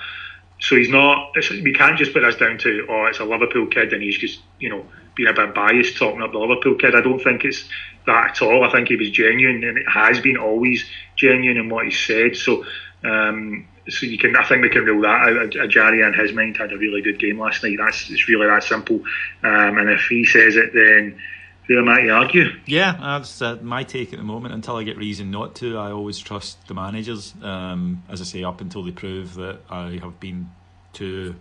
[0.60, 1.34] So he's not.
[1.64, 4.42] we can't just put this down to oh, it's a Liverpool kid and he's just
[4.60, 6.96] you know being a bit biased talking up the Liverpool kid.
[6.96, 7.68] I don't think it's
[8.06, 8.64] that at all.
[8.64, 12.36] I think he was genuine and it has been always genuine in what he said.
[12.36, 12.66] So.
[13.04, 15.52] Um, so you can, I think we can rule that out.
[15.52, 17.78] Ejaria in his mind had a really good game last night.
[17.80, 19.02] That's it's really that simple.
[19.44, 21.20] Um, and if he says it, then
[21.68, 22.46] who am I to argue?
[22.66, 24.54] Yeah, that's uh, my take at the moment.
[24.54, 27.34] Until I get reason not to, I always trust the managers.
[27.42, 30.50] Um, as I say, up until they prove that I have been
[30.94, 31.36] too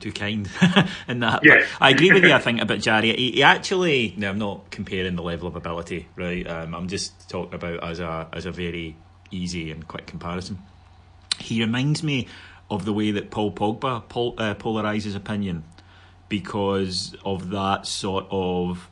[0.00, 0.48] too kind
[1.08, 1.40] in that.
[1.42, 1.66] Yeah.
[1.80, 2.32] I agree with you.
[2.32, 3.16] I think about Jari.
[3.16, 4.14] He, he, actually.
[4.16, 6.46] No, I'm not comparing the level of ability, right?
[6.46, 8.96] Um, I'm just talking about as a as a very
[9.30, 10.58] easy and quick comparison.
[11.38, 12.28] He reminds me
[12.70, 15.64] of the way that Paul Pogba pol- uh, polarizes opinion
[16.28, 18.88] because of that sort of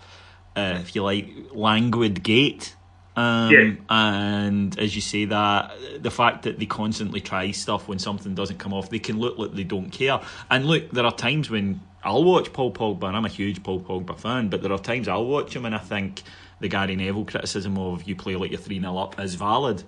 [0.56, 2.74] uh, if you like, languid gait.
[3.14, 3.72] Um, yeah.
[3.88, 8.58] And as you say that, the fact that they constantly try stuff when something doesn't
[8.58, 10.20] come off, they can look like they don't care.
[10.50, 13.80] And look, there are times when I'll watch Paul Pogba, and I'm a huge Paul
[13.80, 16.22] Pogba fan, but there are times I'll watch him and I think
[16.60, 19.82] the Gary Neville criticism of you play like you're 3 0 up is valid.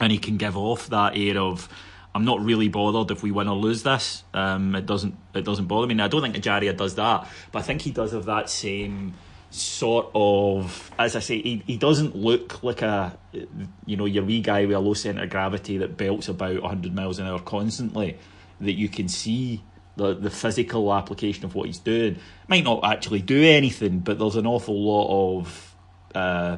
[0.00, 1.68] And he can give off that air of,
[2.14, 4.24] I'm not really bothered if we win or lose this.
[4.32, 5.94] Um, it doesn't it doesn't bother me.
[5.94, 9.14] Now, I don't think Ejaria does that, but I think he does have that same
[9.54, 13.16] sort of, as I say, he, he doesn't look like a,
[13.86, 16.92] you know, your wee guy with a low centre of gravity that belts about 100
[16.92, 18.18] miles an hour constantly,
[18.60, 19.62] that you can see
[19.96, 22.18] the, the physical application of what he's doing.
[22.48, 25.76] Might not actually do anything, but there's an awful lot of
[26.16, 26.56] uh,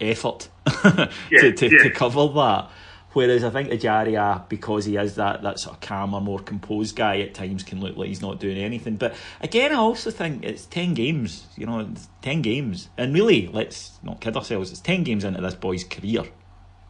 [0.00, 0.48] effort
[0.84, 1.82] yeah, to, to, yeah.
[1.84, 2.70] to cover that.
[3.14, 7.20] Whereas I think Ejaria, because he is that, that sort of calmer, more composed guy,
[7.20, 8.96] at times can look like he's not doing anything.
[8.96, 11.88] But again, I also think it's 10 games, you know,
[12.22, 12.88] 10 games.
[12.98, 16.24] And really, let's not kid ourselves, it's 10 games into this boy's career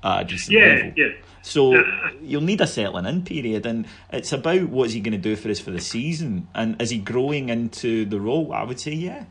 [0.02, 0.92] at a decent yeah, level.
[0.96, 1.08] Yeah.
[1.42, 1.84] So
[2.22, 3.66] you'll need a settling in period.
[3.66, 6.48] And it's about what's he going to do for us for the season.
[6.54, 8.50] And is he growing into the role?
[8.54, 9.24] I would say, yeah.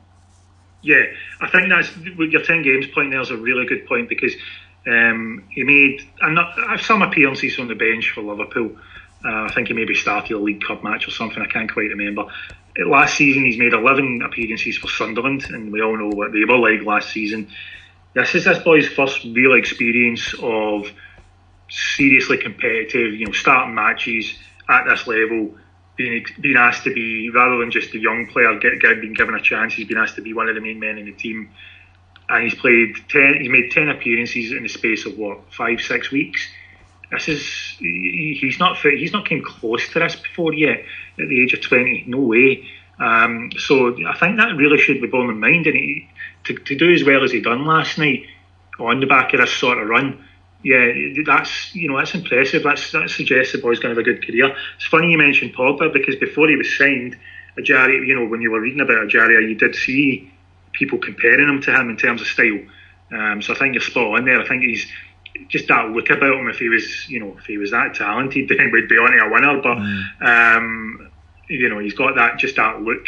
[0.83, 1.03] Yeah,
[1.39, 4.33] I think that's your 10 games point there is a really good point because
[4.85, 6.01] um, he made
[6.81, 8.75] some appearances on the bench for Liverpool.
[9.23, 11.41] Uh, I think he maybe started a League Cup match or something.
[11.41, 12.25] I can't quite remember.
[12.85, 16.57] Last season, he's made 11 appearances for Sunderland, and we all know what they were
[16.57, 17.47] like last season.
[18.13, 20.91] This is this boy's first real experience of
[21.69, 24.35] seriously competitive, you know, starting matches
[24.67, 25.55] at this level,
[25.95, 29.35] being being asked to be rather than just a young player get, get being given
[29.35, 29.73] a chance.
[29.73, 31.49] He's been asked to be one of the main men in the team
[32.29, 33.37] and he's played ten.
[33.39, 36.47] He's made ten appearances in the space of what five, six weeks.
[37.11, 40.79] This is he's not he's not came close to this before yet
[41.19, 42.05] at the age of twenty.
[42.07, 42.67] No way.
[42.99, 45.67] Um, so I think that really should be borne in mind.
[45.67, 46.09] And he,
[46.45, 48.25] to, to do as well as he done last night
[48.79, 50.23] on the back of this sort of run,
[50.63, 50.93] yeah,
[51.25, 52.63] that's you know that's impressive.
[52.63, 54.55] That's that suggests the boy's going to have a good career.
[54.77, 57.17] It's funny you mentioned Pogba because before he was signed,
[57.57, 60.31] Ejaria, you know, when you were reading about Ejaria, you did see
[60.71, 62.59] people comparing him to him in terms of style.
[63.11, 64.41] Um, so I think you're spot on there.
[64.41, 64.89] I think he's
[65.49, 66.47] just that look about him.
[66.47, 69.31] If he was, you know, if he was that talented, then we'd be on a
[69.31, 69.61] winner.
[69.61, 70.57] But mm.
[70.57, 71.11] um,
[71.49, 73.05] you know, he's got that just that look.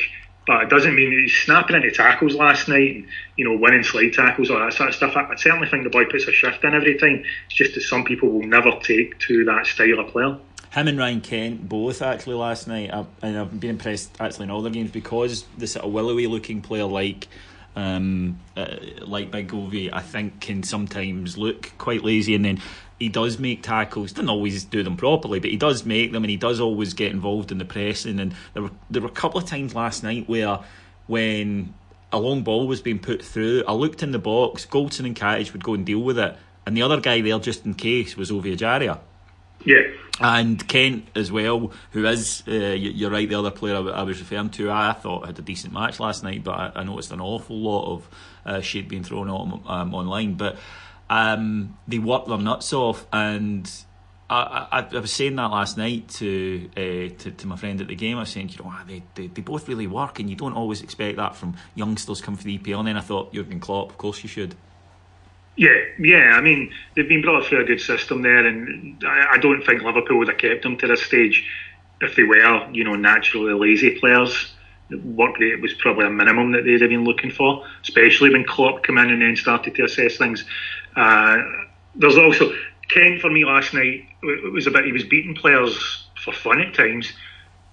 [0.47, 4.13] But it doesn't mean he's snapping into tackles last night, and, you know, winning slide
[4.13, 5.15] tackles, all that sort of stuff.
[5.15, 7.23] I, I certainly think the boy puts a shift in every time.
[7.47, 10.37] It's just that some people will never take to that style of player
[10.75, 14.51] him and Ryan Kent both actually last night, I've, and I've been impressed actually in
[14.51, 17.27] all their games because the sort of willowy looking player like
[17.77, 22.61] um, uh, like Big Govey, I think can sometimes look quite lazy, and then
[22.99, 24.13] he does make tackles.
[24.13, 27.11] Doesn't always do them properly, but he does make them, and he does always get
[27.11, 28.19] involved in the pressing.
[28.19, 30.59] And there were there were a couple of times last night where
[31.07, 31.73] when
[32.11, 34.65] a long ball was being put through, I looked in the box.
[34.65, 37.65] Goldson and Katic would go and deal with it, and the other guy there, just
[37.65, 38.99] in case, was Ovie Ejaria.
[39.65, 39.81] Yeah.
[40.19, 44.51] And Kent as well, who is, uh, you're right, the other player I was referring
[44.51, 47.91] to, I thought had a decent match last night, but I, noticed an awful lot
[47.91, 48.09] of
[48.45, 50.35] uh, shit being thrown on, um, online.
[50.35, 50.57] But
[51.09, 53.69] um, they work their nuts off, and
[54.29, 57.87] I, I, I, was saying that last night to, uh, to, to my friend at
[57.87, 58.17] the game.
[58.17, 60.53] I was saying, you know, ah, they, they, they both really work, and you don't
[60.53, 62.79] always expect that from youngsters coming for the EPL.
[62.79, 64.55] And then I thought, Jurgen Klopp, of course you should.
[65.57, 66.31] Yeah, yeah.
[66.33, 69.83] I mean, they've been brought through a good system there, and I, I don't think
[69.83, 71.47] Liverpool would have kept them to this stage
[72.01, 74.53] if they were, you know, naturally lazy players.
[74.89, 78.83] Work rate was probably a minimum that they'd have been looking for, especially when Klopp
[78.83, 80.45] came in and then started to assess things.
[80.95, 81.37] Uh,
[81.95, 82.51] there's also
[82.89, 84.05] Kent for me last night.
[84.23, 87.11] It was about he was beating players for fun at times,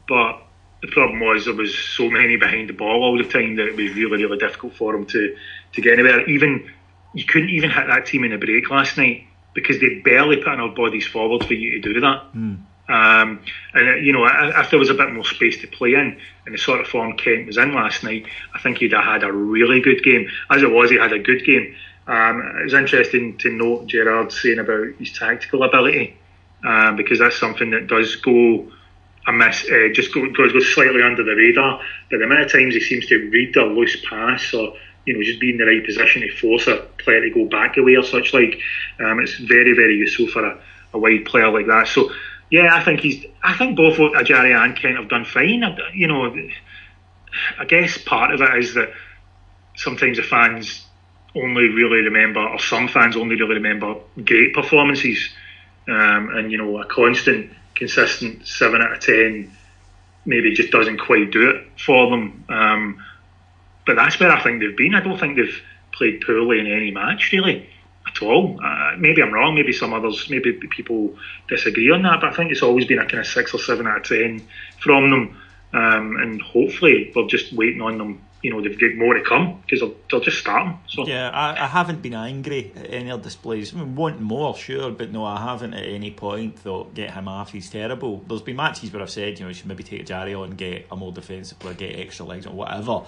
[0.08, 0.42] but
[0.80, 3.76] the problem was there was so many behind the ball all the time that it
[3.76, 5.36] was really, really difficult for him to
[5.74, 6.28] to get anywhere.
[6.28, 6.70] Even
[7.14, 10.54] you couldn't even hit that team in a break last night because they barely put
[10.54, 12.22] enough bodies forward for you to do that.
[12.34, 12.64] Mm.
[12.88, 13.40] Um,
[13.74, 16.54] and uh, you know, if there was a bit more space to play in, and
[16.54, 19.32] the sort of form Kent was in last night, I think he'd have had a
[19.32, 20.28] really good game.
[20.50, 21.74] As it was, he had a good game.
[22.06, 26.16] Um, it was interesting to note Gerrard saying about his tactical ability,
[26.64, 28.70] um, because that's something that does go
[29.26, 31.80] amiss, uh, just go, goes, slightly under the radar.
[32.10, 34.74] But the amount of times he seems to read a loose pass or
[35.06, 37.76] you know just be in the right position to force a player to go back
[37.76, 38.58] away or such like,
[39.00, 40.58] um, it's very very useful for a,
[40.94, 41.86] a wide player like that.
[41.88, 42.10] So
[42.50, 43.24] yeah, I think he's.
[43.42, 45.64] I think both Ejaria and Kent have done fine.
[45.94, 46.36] You know,
[47.58, 48.92] I guess part of it is that
[49.74, 50.84] sometimes the fans
[51.34, 55.30] only really remember, or some fans only really remember great performances,
[55.88, 59.50] um, and you know a constant, consistent seven out of ten
[60.24, 62.44] maybe just doesn't quite do it for them.
[62.48, 63.04] Um,
[63.86, 64.94] but that's where I think they've been.
[64.94, 67.68] I don't think they've played poorly in any match really
[68.06, 68.60] at all.
[68.62, 69.54] Uh, maybe I'm wrong.
[69.54, 71.16] Maybe some others, maybe people
[71.48, 72.20] disagree on that.
[72.20, 74.46] But I think it's always been a kind of six or seven out of ten
[74.78, 75.40] from them,
[75.72, 79.60] um, and hopefully we're just waiting on them you know they've got more to come
[79.62, 80.78] because they'll, they'll just start them.
[80.88, 83.74] So yeah, I, I haven't been angry at any of displays.
[83.74, 87.28] I mean, want more, sure, but no, I haven't at any point thought get him
[87.28, 87.52] off.
[87.52, 88.24] He's terrible.
[88.26, 90.86] There's been matches where I've said you know you should maybe take Jarry on, get
[90.90, 93.02] a more defensive player, get extra legs or whatever.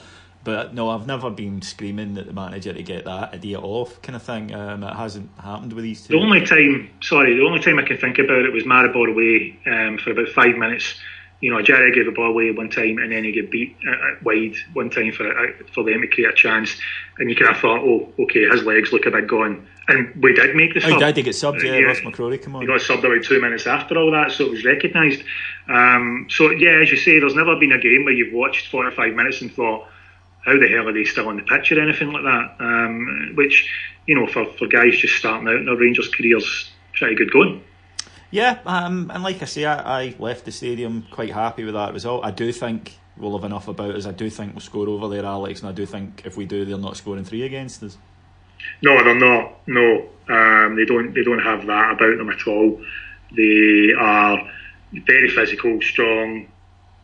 [0.45, 4.15] But no, I've never been screaming at the manager to get that idea off, kind
[4.15, 4.55] of thing.
[4.55, 6.13] Um, it hasn't happened with these two.
[6.13, 9.59] The only time, sorry, the only time I can think about it was Maribor away
[9.67, 10.97] um, for about five minutes
[11.41, 14.15] you know, Jerry gave the ball away one time and then he get beat uh,
[14.23, 16.77] wide one time for uh, for them to create a chance.
[17.19, 19.67] And you kind of thought, oh, okay, his legs look a bit gone.
[19.87, 20.93] And we did make the sub.
[20.93, 21.87] Oh, he did get subbed, yeah, yeah.
[21.87, 22.63] Ross McCrorie come on.
[22.63, 25.23] He got subbed about two minutes after all that, so it was recognised.
[25.69, 28.87] Um, so, yeah, as you say, there's never been a game where you've watched four
[28.87, 29.87] or five minutes and thought,
[30.45, 32.57] how the hell are they still on the pitch or anything like that?
[32.61, 33.71] Um, which,
[34.07, 37.63] you know, for, for guys just starting out in their Rangers careers, pretty good going.
[38.35, 41.93] Yeah, um, and like I say, I, I, left the stadium quite happy with that
[41.93, 42.25] result.
[42.25, 44.07] I do think we'll have enough about us.
[44.07, 46.65] I do think we'll score over there, Alex, and I do think if we do,
[46.65, 47.97] they're not scoring three against us.
[48.83, 49.61] No, they're not.
[49.69, 51.15] No, um, they don't.
[51.15, 52.83] They don't have that about them at all.
[53.37, 54.51] They are
[55.07, 56.49] very physical, strong.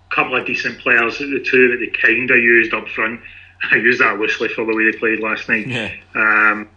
[0.09, 1.21] Couple of decent players.
[1.21, 3.21] The two that they kind of used up front.
[3.71, 5.69] I used that loosely for the way they played last night.
[5.69, 5.95] Yeah.
[6.16, 6.69] Um,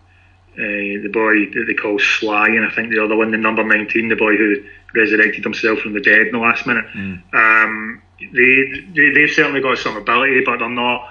[0.53, 3.63] uh, the boy that they call Sly, and I think the other one, the number
[3.63, 4.63] 19, the boy who
[4.93, 6.85] resurrected himself from the dead in the last minute.
[6.95, 7.33] Mm.
[7.33, 11.09] Um, they, they, they've certainly got some ability, but they're not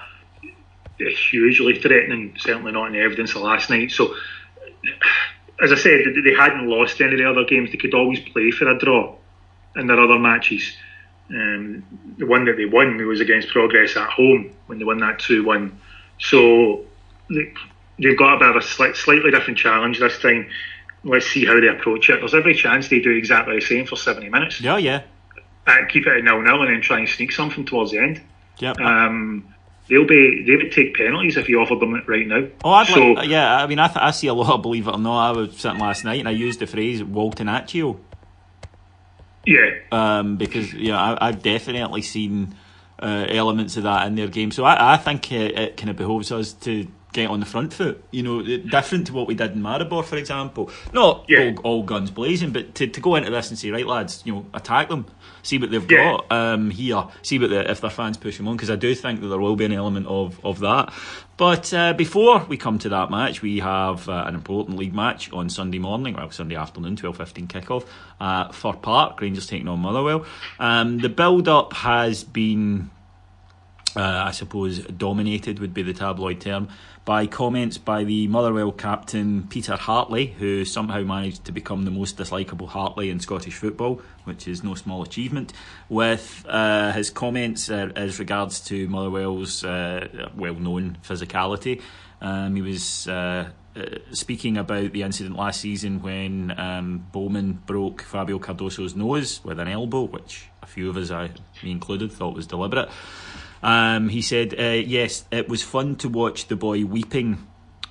[0.97, 3.91] hugely threatening, certainly not in the evidence of last night.
[3.91, 4.15] So,
[5.61, 7.71] as I said, they hadn't lost any of the other games.
[7.71, 9.15] They could always play for a draw
[9.75, 10.75] in their other matches.
[11.29, 11.83] Um,
[12.17, 15.43] the one that they won was against Progrès at home when they won that 2
[15.43, 15.81] 1.
[16.19, 16.85] So,
[18.03, 18.61] they've got a bit of a
[18.95, 20.49] slightly different challenge this time.
[21.03, 22.19] Let's see how they approach it.
[22.19, 24.61] There's every chance they do exactly the same for 70 minutes.
[24.61, 25.03] Yeah, yeah.
[25.65, 28.21] Uh, keep it at nil nil and then try and sneak something towards the end.
[28.59, 28.79] Yep.
[28.79, 29.53] Um,
[29.89, 32.47] they'll be they would take penalties if you offered them it right now.
[32.63, 33.55] Oh, I'd so, like, yeah.
[33.55, 34.61] I mean, I, th- I see a lot.
[34.61, 37.97] Believe it or not, I was sitting last night and I used the phrase "Waltonaccio."
[39.45, 39.71] Yeah.
[39.91, 42.55] Um, because yeah, I, I've definitely seen
[42.99, 44.51] uh, elements of that in their game.
[44.51, 47.73] So I, I think it, it kind of behoves us to get on the front
[47.73, 48.03] foot.
[48.11, 50.69] You know, different to what we did in Maribor, for example.
[50.91, 51.53] Not yeah.
[51.57, 54.33] all, all, guns blazing, but to, to go into this and say, right, lads, you
[54.33, 55.05] know, attack them,
[55.43, 56.17] see what they've yeah.
[56.17, 58.93] got um, here, see what the, if their fans push them on, because I do
[58.95, 60.91] think that there will be an element of, of that.
[61.37, 65.31] But uh, before we come to that match, we have uh, an important league match
[65.31, 67.87] on Sunday morning, well, Sunday afternoon, 12.15 kickoff,
[68.19, 70.25] uh, Fir Park, Rangers taking on Motherwell.
[70.59, 72.91] Um, the build-up has been,
[73.95, 76.69] uh, I suppose, dominated would be the tabloid term
[77.05, 82.17] by comments by the Motherwell captain Peter Hartley, who somehow managed to become the most
[82.17, 85.51] dislikable Hartley in Scottish football, which is no small achievement,
[85.89, 91.81] with uh, his comments uh, as regards to Motherwell's uh, well known physicality.
[92.21, 98.01] Um, he was uh, uh, speaking about the incident last season when um, Bowman broke
[98.01, 102.33] Fabio Cardoso's nose with an elbow, which a few of us, I, me included, thought
[102.33, 102.89] was deliberate.
[103.63, 107.47] Um, he said, uh, yes, it was fun to watch the boy weeping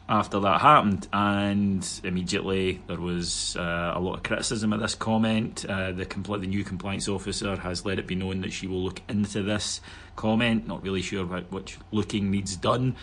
[0.08, 5.64] after that happened, and immediately there was uh, a lot of criticism of this comment.
[5.66, 8.82] Uh, the, compl- the new compliance officer has let it be known that she will
[8.82, 9.80] look into this
[10.14, 10.66] comment.
[10.66, 12.96] Not really sure about which looking needs done.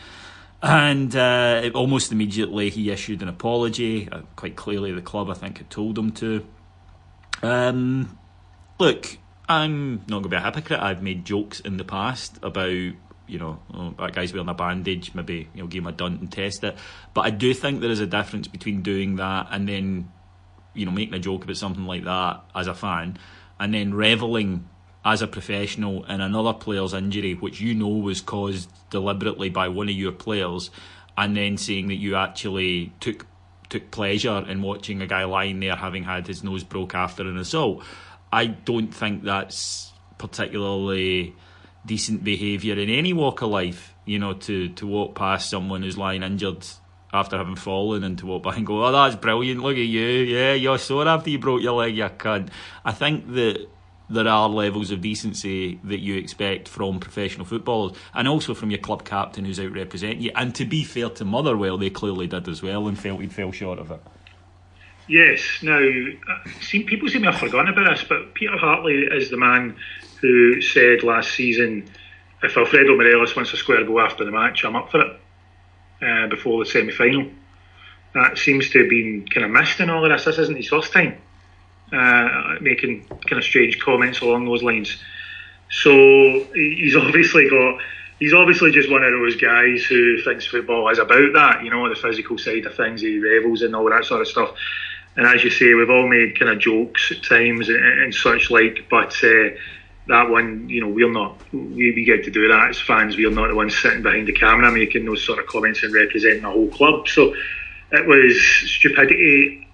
[0.62, 4.08] And uh, almost immediately he issued an apology.
[4.12, 6.46] Uh, quite clearly, the club, I think, had told him to.
[7.42, 8.20] Um,
[8.78, 9.18] look,
[9.50, 10.80] I'm not going to be a hypocrite.
[10.80, 12.94] I've made jokes in the past about
[13.30, 16.20] you know, oh, that guy's wearing a bandage, maybe you know, give him a dunt
[16.20, 16.76] and test it.
[17.14, 20.12] But I do think there is a difference between doing that and then,
[20.74, 23.18] you know, making a joke about something like that as a fan,
[23.60, 24.68] and then reveling
[25.06, 29.90] as a professional in another player's injury, which you know was caused deliberately by one
[29.90, 30.72] of your players,
[31.16, 33.26] and then saying that you actually took
[33.70, 37.38] took pleasure in watching a guy lying there having had his nose broke after an
[37.38, 37.84] assault.
[38.32, 41.36] I don't think that's particularly
[41.86, 43.96] decent behaviour in any walk of life.
[44.06, 46.66] You know, to to walk past someone who's lying injured
[47.14, 49.62] after having fallen and to walk by and go, "Oh, that's brilliant!
[49.62, 50.08] Look at you!
[50.08, 52.50] Yeah, you're sore after you broke your leg, you cunt."
[52.84, 53.68] I think that
[54.10, 58.80] there are levels of decency that you expect from professional footballers and also from your
[58.80, 60.32] club captain who's out representing you.
[60.36, 63.52] And to be fair to Motherwell, they clearly did as well and felt he fell
[63.52, 64.02] short of it.
[65.10, 69.30] Yes, now, uh, see, people seem to have forgotten about this, but Peter Hartley is
[69.30, 69.76] the man
[70.22, 71.90] who said last season
[72.44, 75.20] if Alfredo Morelos wants a square go after the match, I'm up for it
[76.02, 77.30] uh, before the semi final.
[78.14, 80.26] That seems to have been kind of missed in all of this.
[80.26, 81.18] This isn't his first time
[81.92, 84.98] uh, making kind of strange comments along those lines.
[85.70, 85.92] So
[86.54, 87.80] he's obviously got.
[88.20, 91.88] He's obviously just one of those guys who thinks football is about that, you know,
[91.88, 93.00] the physical side of things.
[93.00, 94.56] He revels in all that sort of stuff.
[95.20, 98.50] And as you say, we've all made kind of jokes at times and, and such
[98.50, 99.50] like, but uh,
[100.08, 103.18] that one, you know, we're not, we, we get to do that as fans.
[103.18, 106.44] We're not the ones sitting behind the camera making those sort of comments and representing
[106.44, 107.10] the whole club.
[107.10, 107.36] So
[107.92, 108.42] it was
[108.72, 109.68] stupidity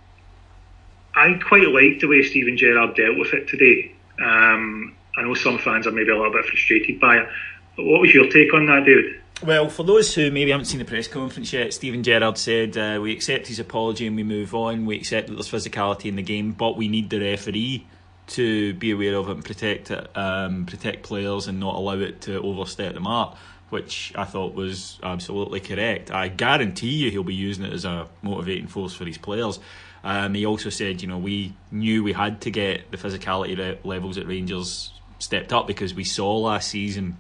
[1.16, 3.94] I quite liked the way Steven Gerrard dealt with it today.
[4.20, 7.30] Um, I know some fans are maybe a little bit frustrated by it.
[7.78, 9.22] What was your take on that, David?
[9.44, 13.00] Well, for those who maybe haven't seen the press conference yet, Steven Gerrard said, uh,
[13.02, 14.86] We accept his apology and we move on.
[14.86, 17.86] We accept that there's physicality in the game, but we need the referee
[18.28, 22.22] to be aware of it and protect it, um, protect players and not allow it
[22.22, 23.36] to overstep the mark,
[23.70, 26.12] which I thought was absolutely correct.
[26.12, 29.60] I guarantee you he'll be using it as a motivating force for his players.
[30.04, 34.18] Um, he also said, you know, we knew we had to get the physicality levels
[34.18, 37.18] at Rangers stepped up because we saw last season,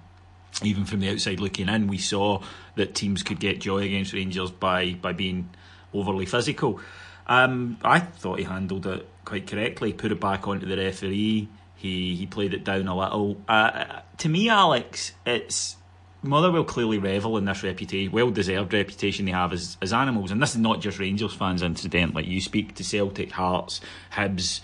[0.63, 2.41] even from the outside looking in, we saw
[2.75, 5.49] that teams could get joy against Rangers by by being
[5.93, 6.79] overly physical.
[7.27, 9.93] Um, I thought he handled it quite correctly.
[9.93, 11.49] Put it back onto the referee.
[11.75, 13.41] He he played it down a little.
[13.47, 15.75] Uh, to me, Alex, it's
[16.21, 20.31] Motherwell clearly revel in this reputation, well deserved reputation they have as, as animals.
[20.31, 22.25] And this is not just Rangers fans, incidentally.
[22.25, 23.81] You speak to Celtic, Hearts,
[24.13, 24.61] Hibs,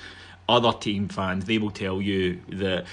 [0.50, 2.86] other team fans, they will tell you that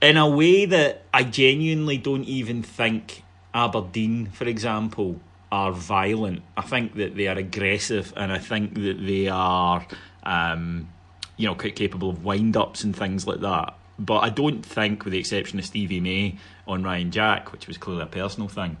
[0.00, 3.22] in a way that I genuinely don't even think
[3.54, 5.20] Aberdeen, for example,
[5.50, 6.42] are violent.
[6.56, 9.86] I think that they are aggressive and I think that they are,
[10.22, 10.88] um,
[11.36, 13.76] you know, quite capable of wind ups and things like that.
[13.98, 16.36] But I don't think, with the exception of Stevie May
[16.66, 18.76] on Ryan Jack, which was clearly a personal thing,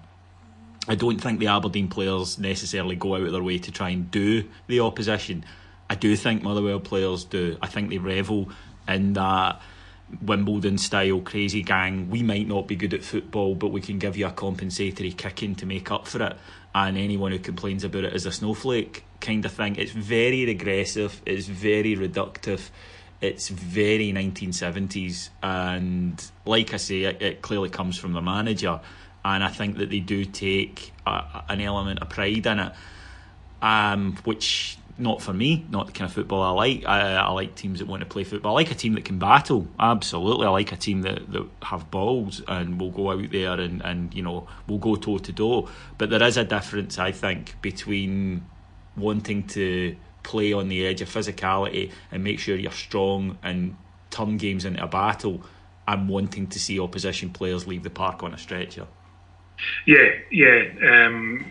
[0.88, 4.10] I don't think the Aberdeen players necessarily go out of their way to try and
[4.10, 5.44] do the opposition.
[5.88, 7.56] I do think Motherwell players do.
[7.62, 8.50] I think they revel
[8.86, 9.60] in that
[10.22, 12.10] Wimbledon style crazy gang.
[12.10, 15.54] We might not be good at football, but we can give you a compensatory kicking
[15.56, 16.36] to make up for it.
[16.74, 19.76] And anyone who complains about it is a snowflake kind of thing.
[19.76, 22.70] It's very regressive, it's very reductive
[23.20, 28.80] it's very 1970s, and like I say, it, it clearly comes from the manager,
[29.24, 32.72] and I think that they do take a, an element of pride in it,
[33.62, 36.84] um, which not for me, not the kind of football I like.
[36.86, 38.52] I, I, like teams that want to play football.
[38.52, 39.66] I like a team that can battle.
[39.78, 43.82] Absolutely, I like a team that, that have balls and will go out there and,
[43.82, 45.68] and you know will go toe to toe.
[45.98, 48.46] But there is a difference, I think, between
[48.96, 53.76] wanting to play on the edge of physicality and make sure you're strong and
[54.10, 55.42] turn games into a battle
[55.86, 58.86] and wanting to see opposition players leave the park on a stretcher.
[59.86, 60.64] Yeah, yeah.
[60.82, 61.44] Um,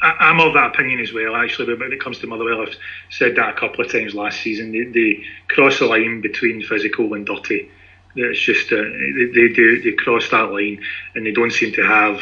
[0.00, 2.76] I, am of that opinion as well, actually, but when it comes to Motherwell, I've
[3.10, 4.72] said that a couple of times last season.
[4.72, 7.70] They, they cross the line between physical and dirty.
[8.14, 10.82] It's just uh, they, they do they cross that line,
[11.14, 12.20] and they don't seem to have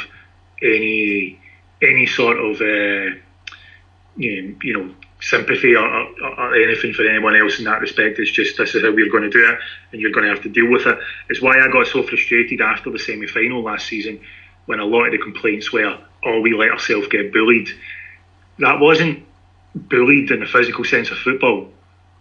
[0.62, 1.38] any
[1.82, 3.16] any sort of uh,
[4.16, 8.18] you know, you know sympathy or, or, or, anything for anyone else in that respect.
[8.18, 9.58] It's just this is how we're going to do it,
[9.92, 10.98] and you're going to have to deal with it.
[11.28, 14.20] It's why I got so frustrated after the semi final last season
[14.66, 17.68] when a lot of the complaints were, "Oh, we let ourselves get bullied."
[18.58, 19.24] That wasn't
[19.74, 21.68] bullied in the physical sense of football.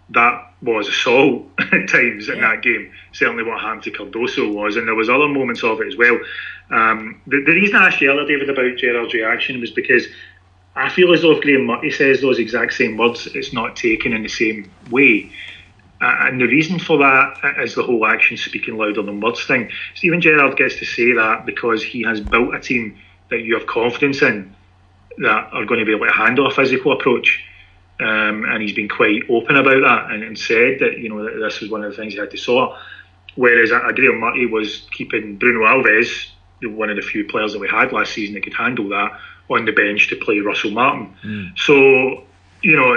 [0.10, 2.92] That was assault at times in that game.
[3.14, 6.20] Certainly, what happened to Cardoso was, and there was other moments of it as well.
[6.70, 10.08] Um, the, the reason I asked you earlier, David, about Gerrard's reaction was because
[10.76, 14.14] I feel as though if Graeme Murty says those exact same words, it's not taken
[14.14, 15.32] in the same way.
[16.02, 19.72] Uh, and the reason for that is the whole action speaking louder than words thing.
[19.96, 22.98] Steven Gerrard gets to say that because he has built a team
[23.36, 24.56] that you have confidence in
[25.18, 27.44] that are going to be able to handle a physical approach.
[28.00, 31.40] Um, and he's been quite open about that and, and, said that you know that
[31.40, 32.78] this was one of the things he had to sort.
[33.36, 36.28] Whereas uh, Graeme Murty was keeping Bruno Alves,
[36.64, 39.18] one of the few players that we had last season that could handle that,
[39.50, 41.16] on the bench to play Russell Martin.
[41.24, 41.58] Mm.
[41.58, 42.26] So,
[42.62, 42.94] you know,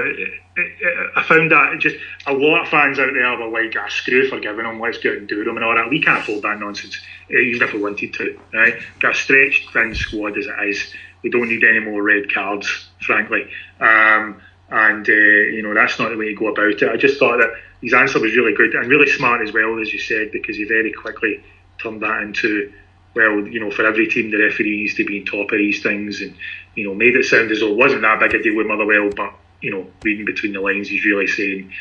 [1.16, 1.96] I found that just
[2.26, 5.12] a lot of fans out there were like, ah, screw for giving him, let's go
[5.12, 5.90] and do them and all that.
[5.90, 6.98] We can't afford that nonsense,
[7.30, 8.74] eh, even if we wanted to, right?
[9.00, 10.92] Got a stretched thin squad as it is.
[11.22, 13.48] We don't need any more red cards, frankly.
[13.80, 14.40] Um,
[14.70, 16.82] and, uh, you know, that's not the way to go about it.
[16.82, 17.50] I just thought that
[17.80, 20.64] his answer was really good and really smart as well, as you said, because he
[20.64, 21.42] very quickly
[21.80, 22.72] turned that into,
[23.14, 25.82] well, you know, for every team, the referee needs to be on top of these
[25.82, 26.34] things and,
[26.74, 29.10] you know, made it sound as though it wasn't that big a deal with Motherwell,
[29.16, 31.72] but, you know, reading between the lines, he's really saying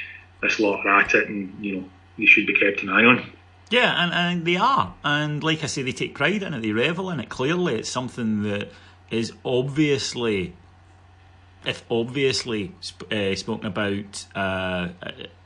[0.42, 3.32] this lot are at it and, you know, you should be kept an eye on.
[3.70, 4.96] Yeah, and, and they are.
[5.04, 7.30] And like I say, they take pride in it, they revel in it.
[7.30, 8.70] Clearly, it's something that
[9.12, 10.54] is obviously
[11.66, 12.74] if obviously
[13.12, 14.90] uh, spoken about uh,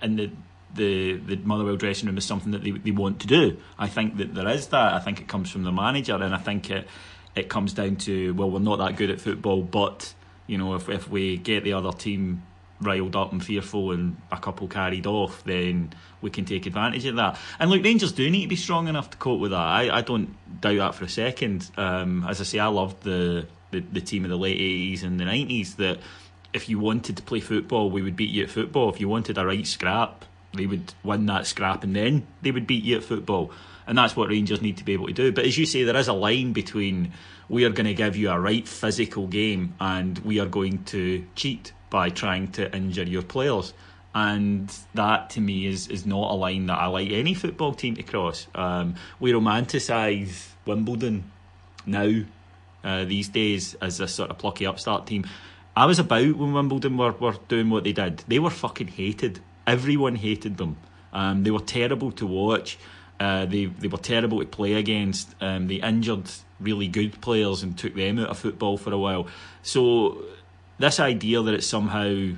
[0.01, 0.31] in the
[0.73, 3.57] the the Motherwell dressing room is something that they, they want to do.
[3.77, 4.93] I think that there is that.
[4.93, 6.87] I think it comes from the manager, and I think it
[7.35, 10.13] it comes down to well, we're not that good at football, but
[10.51, 12.43] you know, if if we get the other team
[12.81, 17.15] riled up and fearful and a couple carried off, then we can take advantage of
[17.15, 17.39] that.
[17.57, 19.57] And look, Rangers do need to be strong enough to cope with that.
[19.57, 21.71] I, I don't doubt that for a second.
[21.77, 25.17] Um, as I say, I loved the the, the team of the late 80s and
[25.17, 25.99] the 90s that
[26.51, 28.89] if you wanted to play football, we would beat you at football.
[28.89, 32.67] If you wanted a right scrap, they would win that scrap and then they would
[32.67, 33.51] beat you at football.
[33.91, 35.33] And that's what Rangers need to be able to do.
[35.33, 37.11] But as you say, there is a line between
[37.49, 41.25] we are going to give you a right physical game and we are going to
[41.35, 43.73] cheat by trying to injure your players.
[44.15, 47.95] And that to me is, is not a line that I like any football team
[47.95, 48.47] to cross.
[48.55, 51.29] Um, we romanticise Wimbledon
[51.85, 52.21] now
[52.85, 55.25] uh, these days as a sort of plucky upstart team.
[55.75, 58.23] I was about when Wimbledon were, were doing what they did.
[58.25, 59.41] They were fucking hated.
[59.67, 60.77] Everyone hated them.
[61.11, 62.77] Um, they were terrible to watch.
[63.21, 65.35] Uh, they they were terrible to play against.
[65.39, 66.23] Um, they injured
[66.59, 69.27] really good players and took them out of football for a while.
[69.61, 70.23] So
[70.79, 72.29] this idea that it's somehow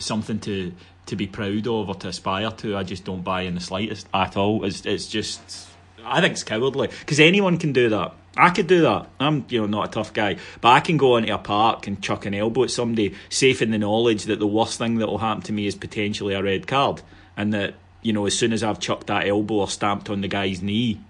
[0.00, 0.72] something to
[1.06, 4.08] to be proud of or to aspire to, I just don't buy in the slightest
[4.12, 4.64] at all.
[4.64, 5.68] It's it's just
[6.04, 8.12] I think it's cowardly because anyone can do that.
[8.36, 9.06] I could do that.
[9.20, 12.02] I'm, you know, not a tough guy, but I can go into a park and
[12.02, 15.18] chuck an elbow at somebody, safe in the knowledge that the worst thing that will
[15.18, 17.02] happen to me is potentially a red card,
[17.36, 20.28] and that you know, as soon as I've chucked that elbow or stamped on the
[20.28, 21.00] guy's knee,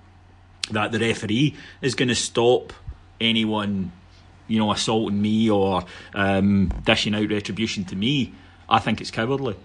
[0.71, 2.73] that the referee is going to stop
[3.21, 3.93] anyone,
[4.47, 5.85] you know, assaulting me or
[6.15, 8.33] um, dishing out retribution to me.
[8.69, 9.57] I think it's cowardly.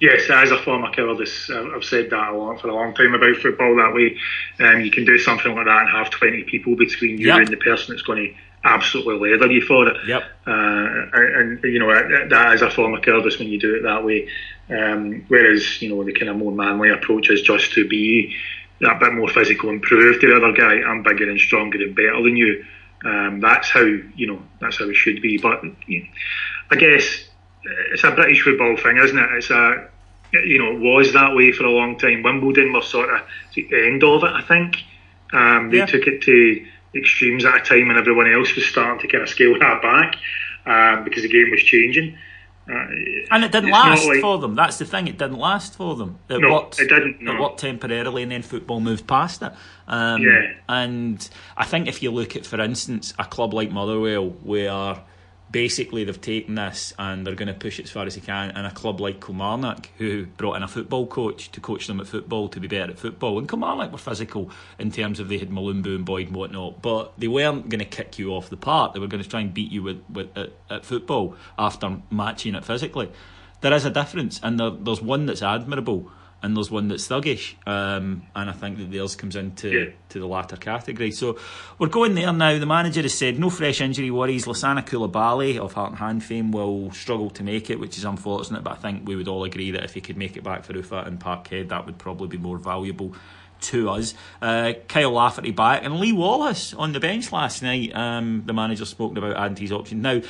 [0.00, 3.36] Yes, as a former cowardice, I've said that a lot for a long time about
[3.36, 3.74] football.
[3.76, 4.16] That way,
[4.64, 7.38] um, you can do something like that and have twenty people between you yep.
[7.38, 8.34] and the person that's going to
[8.64, 9.96] absolutely leather you for it.
[10.06, 10.22] Yep.
[10.46, 11.88] Uh, and, and, you know
[12.28, 14.28] that is a form of cowardice when you do it that way.
[14.70, 18.34] Um, whereas you know the kind of more manly approach is just to be
[18.80, 21.96] that bit more physical and prove to the other guy I'm bigger and stronger and
[21.96, 22.64] better than you.
[23.04, 25.38] Um, that's how you know that's how it should be.
[25.38, 26.08] But you know,
[26.70, 27.28] I guess
[27.92, 29.32] it's a British football thing, isn't it?
[29.32, 29.88] It's a
[30.32, 32.22] you know it was that way for a long time.
[32.22, 33.20] Wimbledon was sort of
[33.54, 34.32] the end of it.
[34.32, 34.76] I think
[35.32, 35.86] um, they yeah.
[35.86, 39.28] took it to extremes at a time when everyone else was starting to kind of
[39.28, 40.16] scale that back
[40.66, 42.18] um, because the game was changing.
[42.70, 42.86] Uh,
[43.30, 44.54] and it didn't last like, for them.
[44.54, 45.08] That's the thing.
[45.08, 46.18] It didn't last for them.
[46.28, 47.22] It no, worked, it didn't.
[47.22, 47.32] No.
[47.32, 49.52] It worked temporarily, and then football moved past it.
[49.86, 50.52] Um, yeah.
[50.68, 55.00] And I think if you look at, for instance, a club like Motherwell, where
[55.50, 58.50] basically they've taken this and they're going to push it as far as they can.
[58.50, 62.06] And a club like Kilmarnock, who brought in a football coach to coach them at
[62.06, 65.50] football to be better at football, and Kilmarnock were physical in terms of they had
[65.50, 68.94] Mulumbu and Boyd and whatnot, but they weren't going to kick you off the park.
[68.94, 72.54] They were going to try and beat you with, with at, at football after matching
[72.54, 73.10] it physically.
[73.60, 76.10] There is a difference, and there, there's one that's admirable
[76.42, 77.54] and there's one that's thuggish.
[77.66, 79.90] Um, and I think that theirs comes into yeah.
[80.10, 81.10] to the latter category.
[81.10, 81.38] So
[81.78, 82.58] we're going there now.
[82.58, 84.46] The manager has said no fresh injury worries.
[84.46, 88.62] Lassana Coulibaly of Heart and Hand fame will struggle to make it, which is unfortunate.
[88.62, 90.74] But I think we would all agree that if he could make it back for
[90.74, 93.14] Ufa and Parkhead, that would probably be more valuable
[93.60, 94.14] to us.
[94.40, 97.94] Uh, Kyle Lafferty back and Lee Wallace on the bench last night.
[97.94, 100.02] Um, the manager spoke about adding his option.
[100.02, 100.22] Now,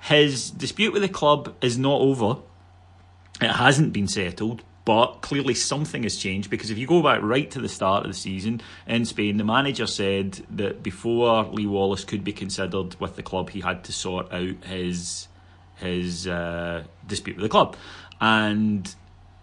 [0.00, 2.36] his dispute with the club is not over.
[3.40, 7.50] It hasn't been settled, but clearly something has changed because if you go back right
[7.50, 12.04] to the start of the season in Spain, the manager said that before Lee Wallace
[12.04, 15.28] could be considered with the club, he had to sort out his
[15.74, 17.76] his uh, dispute with the club,
[18.18, 18.94] and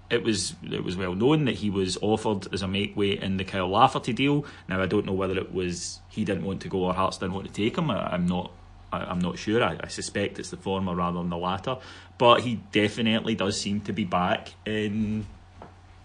[0.09, 3.37] it was it was well known that he was offered as a make weight in
[3.37, 4.47] the Kyle Lafferty deal.
[4.67, 7.35] Now I don't know whether it was he didn't want to go or Hearts didn't
[7.35, 7.91] want to take him.
[7.91, 8.51] I, am not
[8.91, 9.63] I, am not sure.
[9.63, 11.77] I, I, suspect it's the former rather than the latter.
[12.17, 15.27] But he definitely does seem to be back in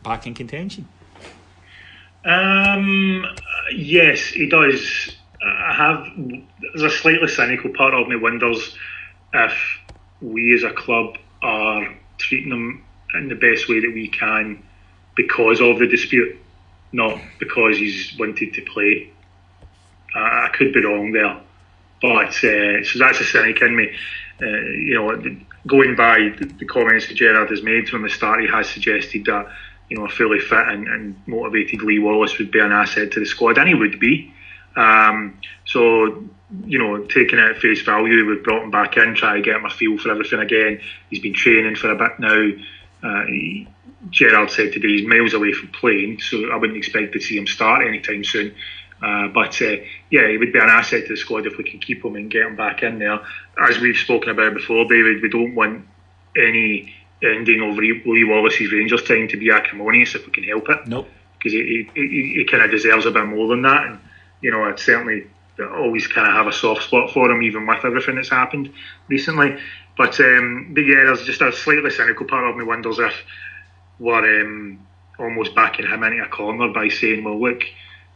[0.03, 0.89] back in contention.
[2.25, 3.25] Um,
[3.75, 5.17] yes, he does.
[5.43, 6.07] I have.
[6.75, 8.77] There's a slightly cynical part of me wonders
[9.33, 9.55] if
[10.21, 12.85] we as a club are treating him
[13.15, 14.63] in the best way that we can
[15.17, 16.37] because of the dispute,
[16.93, 19.11] not because he's wanted to play.
[20.15, 21.41] I could be wrong there,
[22.03, 23.97] but uh, so that's a cynic in me.
[24.43, 25.37] Uh, you know,
[25.67, 29.47] going by the comments that Gerrard has made from the start, he has suggested that
[29.91, 33.21] you know a fully fit and, and motivated Lee Wallace would be an asset to
[33.21, 34.33] the squad, and he would be.
[34.77, 36.25] Um, so,
[36.65, 39.57] you know, taking it at face value, we've brought him back in, try to get
[39.57, 40.81] him a feel for everything again.
[41.11, 42.51] He's been training for a bit now.
[43.03, 43.69] Uh, he,
[44.13, 47.87] said today he's miles away from playing, so I wouldn't expect to see him start
[47.87, 48.55] anytime soon.
[49.03, 49.77] Uh, but uh,
[50.11, 52.31] yeah, he would be an asset to the squad if we can keep him and
[52.31, 53.21] get him back in there.
[53.59, 55.87] As we've spoken about before, David, we don't want
[56.37, 60.87] any ending of Lee Wallace's Rangers time to be acrimonious if we can help it.
[60.87, 61.09] Nope.
[61.39, 63.87] Because he, he, he, he kind of deserves a bit more than that.
[63.87, 63.99] And,
[64.41, 65.27] you know, I'd certainly
[65.59, 68.73] always kind of have a soft spot for him, even with everything that's happened
[69.09, 69.59] recently.
[69.97, 73.15] But, um, but yeah, there's just a slightly cynical part of me wonders if
[73.99, 74.79] we're um,
[75.19, 77.63] almost backing him into a corner by saying, well, look,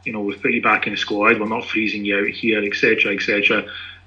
[0.04, 2.64] you know, we've put you back in the squad, we're not freezing you out here,
[2.64, 3.66] etc., etc.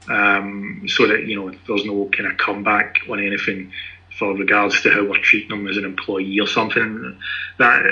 [0.10, 3.72] Um, so that, you know, there's no kind of comeback on anything
[4.18, 7.18] for regards to how we're treating him as an employee or something.
[7.57, 7.84] That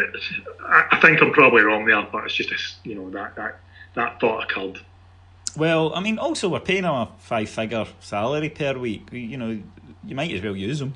[0.66, 3.60] I think I'm probably wrong there, but it's just a, you know that that
[3.96, 4.80] that thought occurred.
[5.58, 9.08] Well, I mean, also we're paying them a five-figure salary per week.
[9.12, 9.60] You know,
[10.04, 10.96] you might as well use them.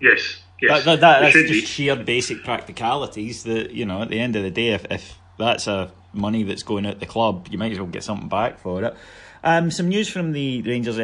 [0.00, 0.84] Yes, yes.
[0.84, 3.44] That, that, that's just sheer basic practicalities.
[3.44, 6.62] That you know, at the end of the day, if, if that's a money that's
[6.62, 8.94] going out the club, you might as well get something back for it.
[9.42, 10.98] Um, some news from the Rangers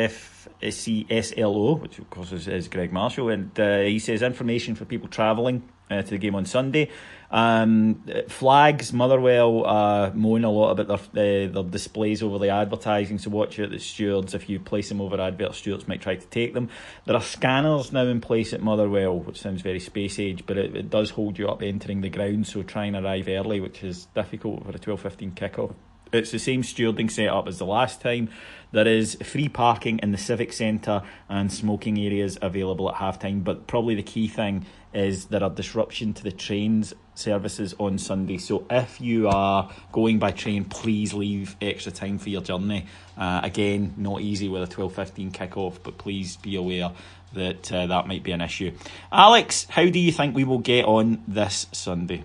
[0.63, 5.09] FCSLO, which of course is, is Greg Marshall, and uh, he says information for people
[5.09, 6.91] travelling uh, to the game on Sunday.
[7.31, 13.19] Um, flags, Motherwell uh, moan a lot about their, uh, their displays over the advertising,
[13.19, 14.35] so watch out the stewards.
[14.35, 16.69] If you place them over adverts, stewards might try to take them.
[17.07, 20.77] There are scanners now in place at Motherwell, which sounds very space age, but it,
[20.77, 24.07] it does hold you up entering the ground, so try and arrive early, which is
[24.15, 25.75] difficult for a 12.15 kickoff.
[26.15, 28.31] It's the same stewarding setup as the last time.
[28.71, 33.43] There is free parking in the Civic Centre and smoking areas available at halftime.
[33.43, 38.39] But probably the key thing is there are disruption to the trains services on Sunday.
[38.39, 42.87] So if you are going by train, please leave extra time for your journey.
[43.19, 46.93] Uh, again, not easy with a twelve fifteen kick-off, but please be aware
[47.33, 48.71] that uh, that might be an issue.
[49.11, 52.23] Alex, how do you think we will get on this Sunday?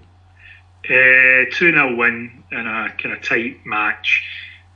[0.89, 4.23] Uh, 2 0 win in a kind of tight match.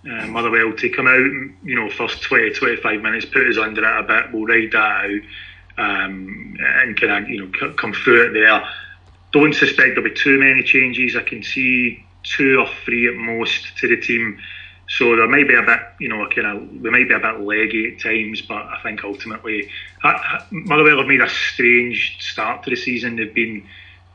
[0.06, 4.00] Uh, Motherwell to come out, you know, first 20, 25 minutes, put us under it
[4.00, 5.22] a bit, we'll ride that out
[5.78, 8.64] um, and kind of, you know, come through it there.
[9.32, 11.16] Don't suspect there'll be too many changes.
[11.16, 14.40] I can see two or three at most to the team.
[14.90, 17.40] So there might be a bit, you know, kind of, we might be a bit
[17.40, 19.70] leggy at times, but I think ultimately,
[20.52, 23.16] Motherwell have made a strange start to the season.
[23.16, 23.66] They've been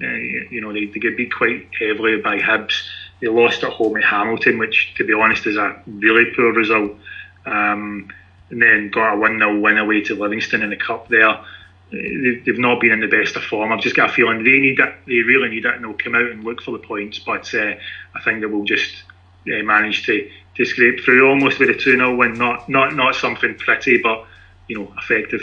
[0.02, 0.06] uh,
[0.50, 2.86] you know, they, they get beat quite heavily by Hibs.
[3.20, 6.92] They lost at home at Hamilton, which, to be honest, is a really poor result.
[7.44, 8.08] Um,
[8.50, 11.28] and then got a 1 0 win away to Livingston in the Cup there.
[11.28, 11.42] Uh,
[11.90, 13.72] they've not been in the best of form.
[13.72, 14.94] I've just got a feeling they need it.
[15.06, 17.18] They really need it, and they'll come out and look for the points.
[17.18, 17.74] But uh,
[18.14, 19.02] I think they will just
[19.46, 22.34] uh, manage to, to scrape through almost with a 2 0 win.
[22.34, 24.24] Not not not something pretty, but
[24.68, 25.42] you know, effective.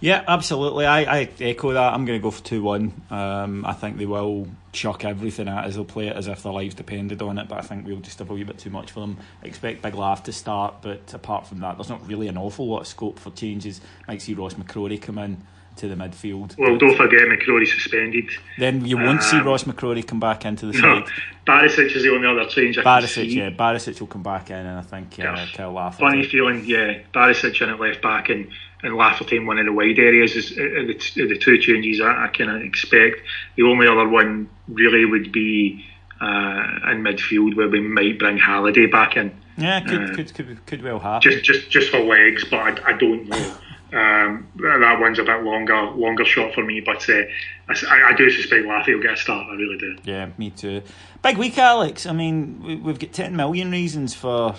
[0.00, 0.86] Yeah, absolutely.
[0.86, 1.92] I, I echo that.
[1.92, 3.02] I'm going to go for 2 1.
[3.10, 5.74] Um, I think they will chuck everything at us.
[5.74, 8.18] They'll play it as if their lives depended on it, but I think we'll just
[8.18, 9.18] have a wee bit too much for them.
[9.42, 12.66] I expect Big Laugh to start, but apart from that, there's not really an awful
[12.66, 13.80] lot of scope for changes.
[14.08, 15.42] Might see Ross McCrorie come in
[15.76, 16.56] to the midfield.
[16.58, 18.28] Well, don't forget McCrorie suspended.
[18.58, 21.10] Then you won't um, see Ross McCrorie come back into the no, side.
[21.46, 24.78] Barisic is the only other change I Barisic, yeah, Barisic will come back in, and
[24.78, 26.02] I think uh, Kyle Lafferty.
[26.02, 27.00] Funny feeling, yeah.
[27.12, 28.50] Barisic in at left back and
[28.82, 32.24] and Lafferty in one of the wide areas is uh, the, the two changes I,
[32.24, 33.20] I kind of expect.
[33.56, 35.84] The only other one really would be
[36.20, 39.36] uh, in midfield where we might bring Halliday back in.
[39.56, 41.30] Yeah, could uh, could, could could well happen.
[41.30, 43.56] Just just just for legs, but I, I don't know.
[43.92, 47.22] Um, that one's a bit longer, longer shot for me, but uh,
[47.68, 49.48] I, I, do suspect Laffy will get a start.
[49.50, 49.96] I really do.
[50.04, 50.82] Yeah, me too.
[51.22, 52.06] Big week, Alex.
[52.06, 54.54] I mean, we've got ten million reasons for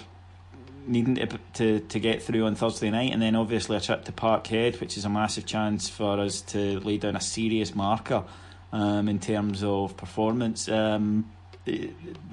[0.88, 4.12] needing to, to, to get through on Thursday night, and then obviously a trip to
[4.12, 8.24] Parkhead, which is a massive chance for us to lay down a serious marker
[8.72, 10.70] um, in terms of performance.
[10.70, 11.32] Um,
[11.68, 11.88] eh,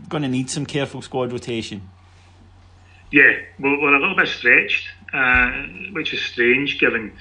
[0.08, 1.88] going to need some careful squad rotation.
[3.10, 5.50] Yeah, we're, we're a little bit stretched, uh,
[5.92, 7.12] which is strange given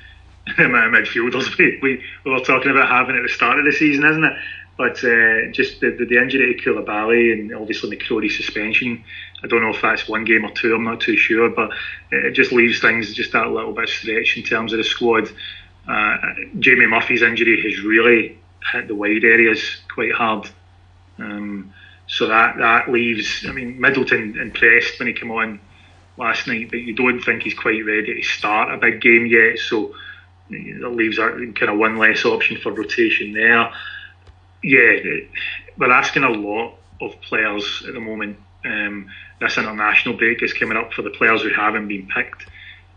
[0.58, 3.72] the of midfielders we, we, we were talking about having at the start of the
[3.72, 4.34] season, isn't it?
[4.78, 9.04] But uh, just the, the, the, injury to Coulibaly and obviously McCrorie suspension,
[9.44, 11.72] I don't know if that's one game or two, I'm not too sure, but
[12.12, 15.30] it just leaves things just that little bit stretched in terms of the squad.
[15.88, 16.18] Uh,
[16.60, 18.40] Jamie Murphy's injury has really
[18.72, 20.50] hit the wide areas quite hard.
[21.20, 21.74] Um,
[22.08, 25.60] so that, that leaves, I mean, Middleton impressed when he came on
[26.18, 29.60] last night, but you don't think he's quite ready to start a big game yet.
[29.60, 29.94] So
[30.50, 33.72] that leaves kind of one less option for rotation there
[34.64, 34.98] yeah,
[35.78, 38.38] we're asking a lot of players at the moment.
[38.66, 42.46] Um, this international break is coming up for the players who haven't been picked.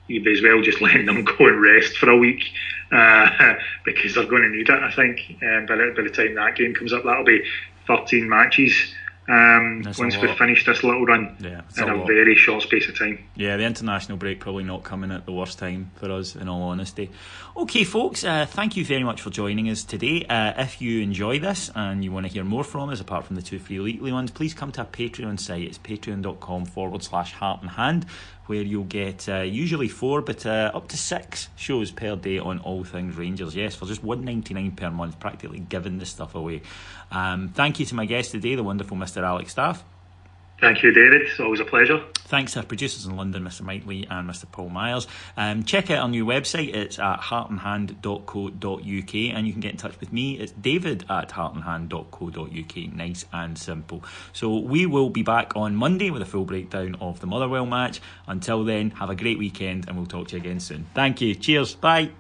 [0.07, 2.45] You'd as well just letting them go and rest for a week
[2.93, 3.55] uh,
[3.85, 4.83] because they're going to need it.
[4.83, 7.43] I think um, by, the, by the time that game comes up, that'll be
[7.87, 8.95] 13 matches
[9.31, 12.99] um, once we finish this little run yeah, in a, a very short space of
[12.99, 13.19] time.
[13.37, 16.63] Yeah, the international break probably not coming at the worst time for us, in all
[16.63, 17.11] honesty.
[17.57, 20.25] Okay, folks, uh, thank you very much for joining us today.
[20.29, 23.37] Uh, if you enjoy this and you want to hear more from us, apart from
[23.37, 25.63] the two free weekly ones, please come to our Patreon site.
[25.63, 28.07] It's patreon.com forward slash heart and hand
[28.51, 32.59] where you'll get uh, usually four, but uh, up to six shows per day on
[32.59, 33.55] all things Rangers.
[33.55, 36.63] Yes, for just one ninety nine per month, practically giving the stuff away.
[37.13, 39.23] Um, thank you to my guest today, the wonderful Mr.
[39.23, 39.85] Alex Staff.
[40.61, 41.23] Thank you, David.
[41.23, 42.05] It's always a pleasure.
[42.15, 43.63] Thanks to our producers in London, Mr.
[43.63, 44.45] Mike Lee and Mr.
[44.51, 45.09] Paul Myers.
[45.37, 46.75] Um, check out our new website.
[46.75, 50.39] It's at heartandhand.co.uk and you can get in touch with me.
[50.39, 52.95] It's david at heartandhand.co.uk.
[52.95, 54.05] Nice and simple.
[54.33, 58.01] So we will be back on Monday with a full breakdown of the Motherwell match.
[58.27, 60.87] Until then, have a great weekend and we'll talk to you again soon.
[60.95, 61.35] Thank you.
[61.35, 61.75] Cheers.
[61.75, 62.11] Bye.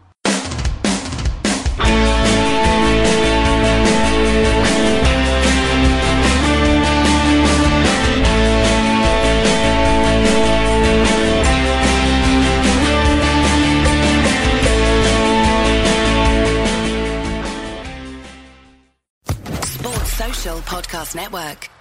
[20.71, 21.80] Podcast Network.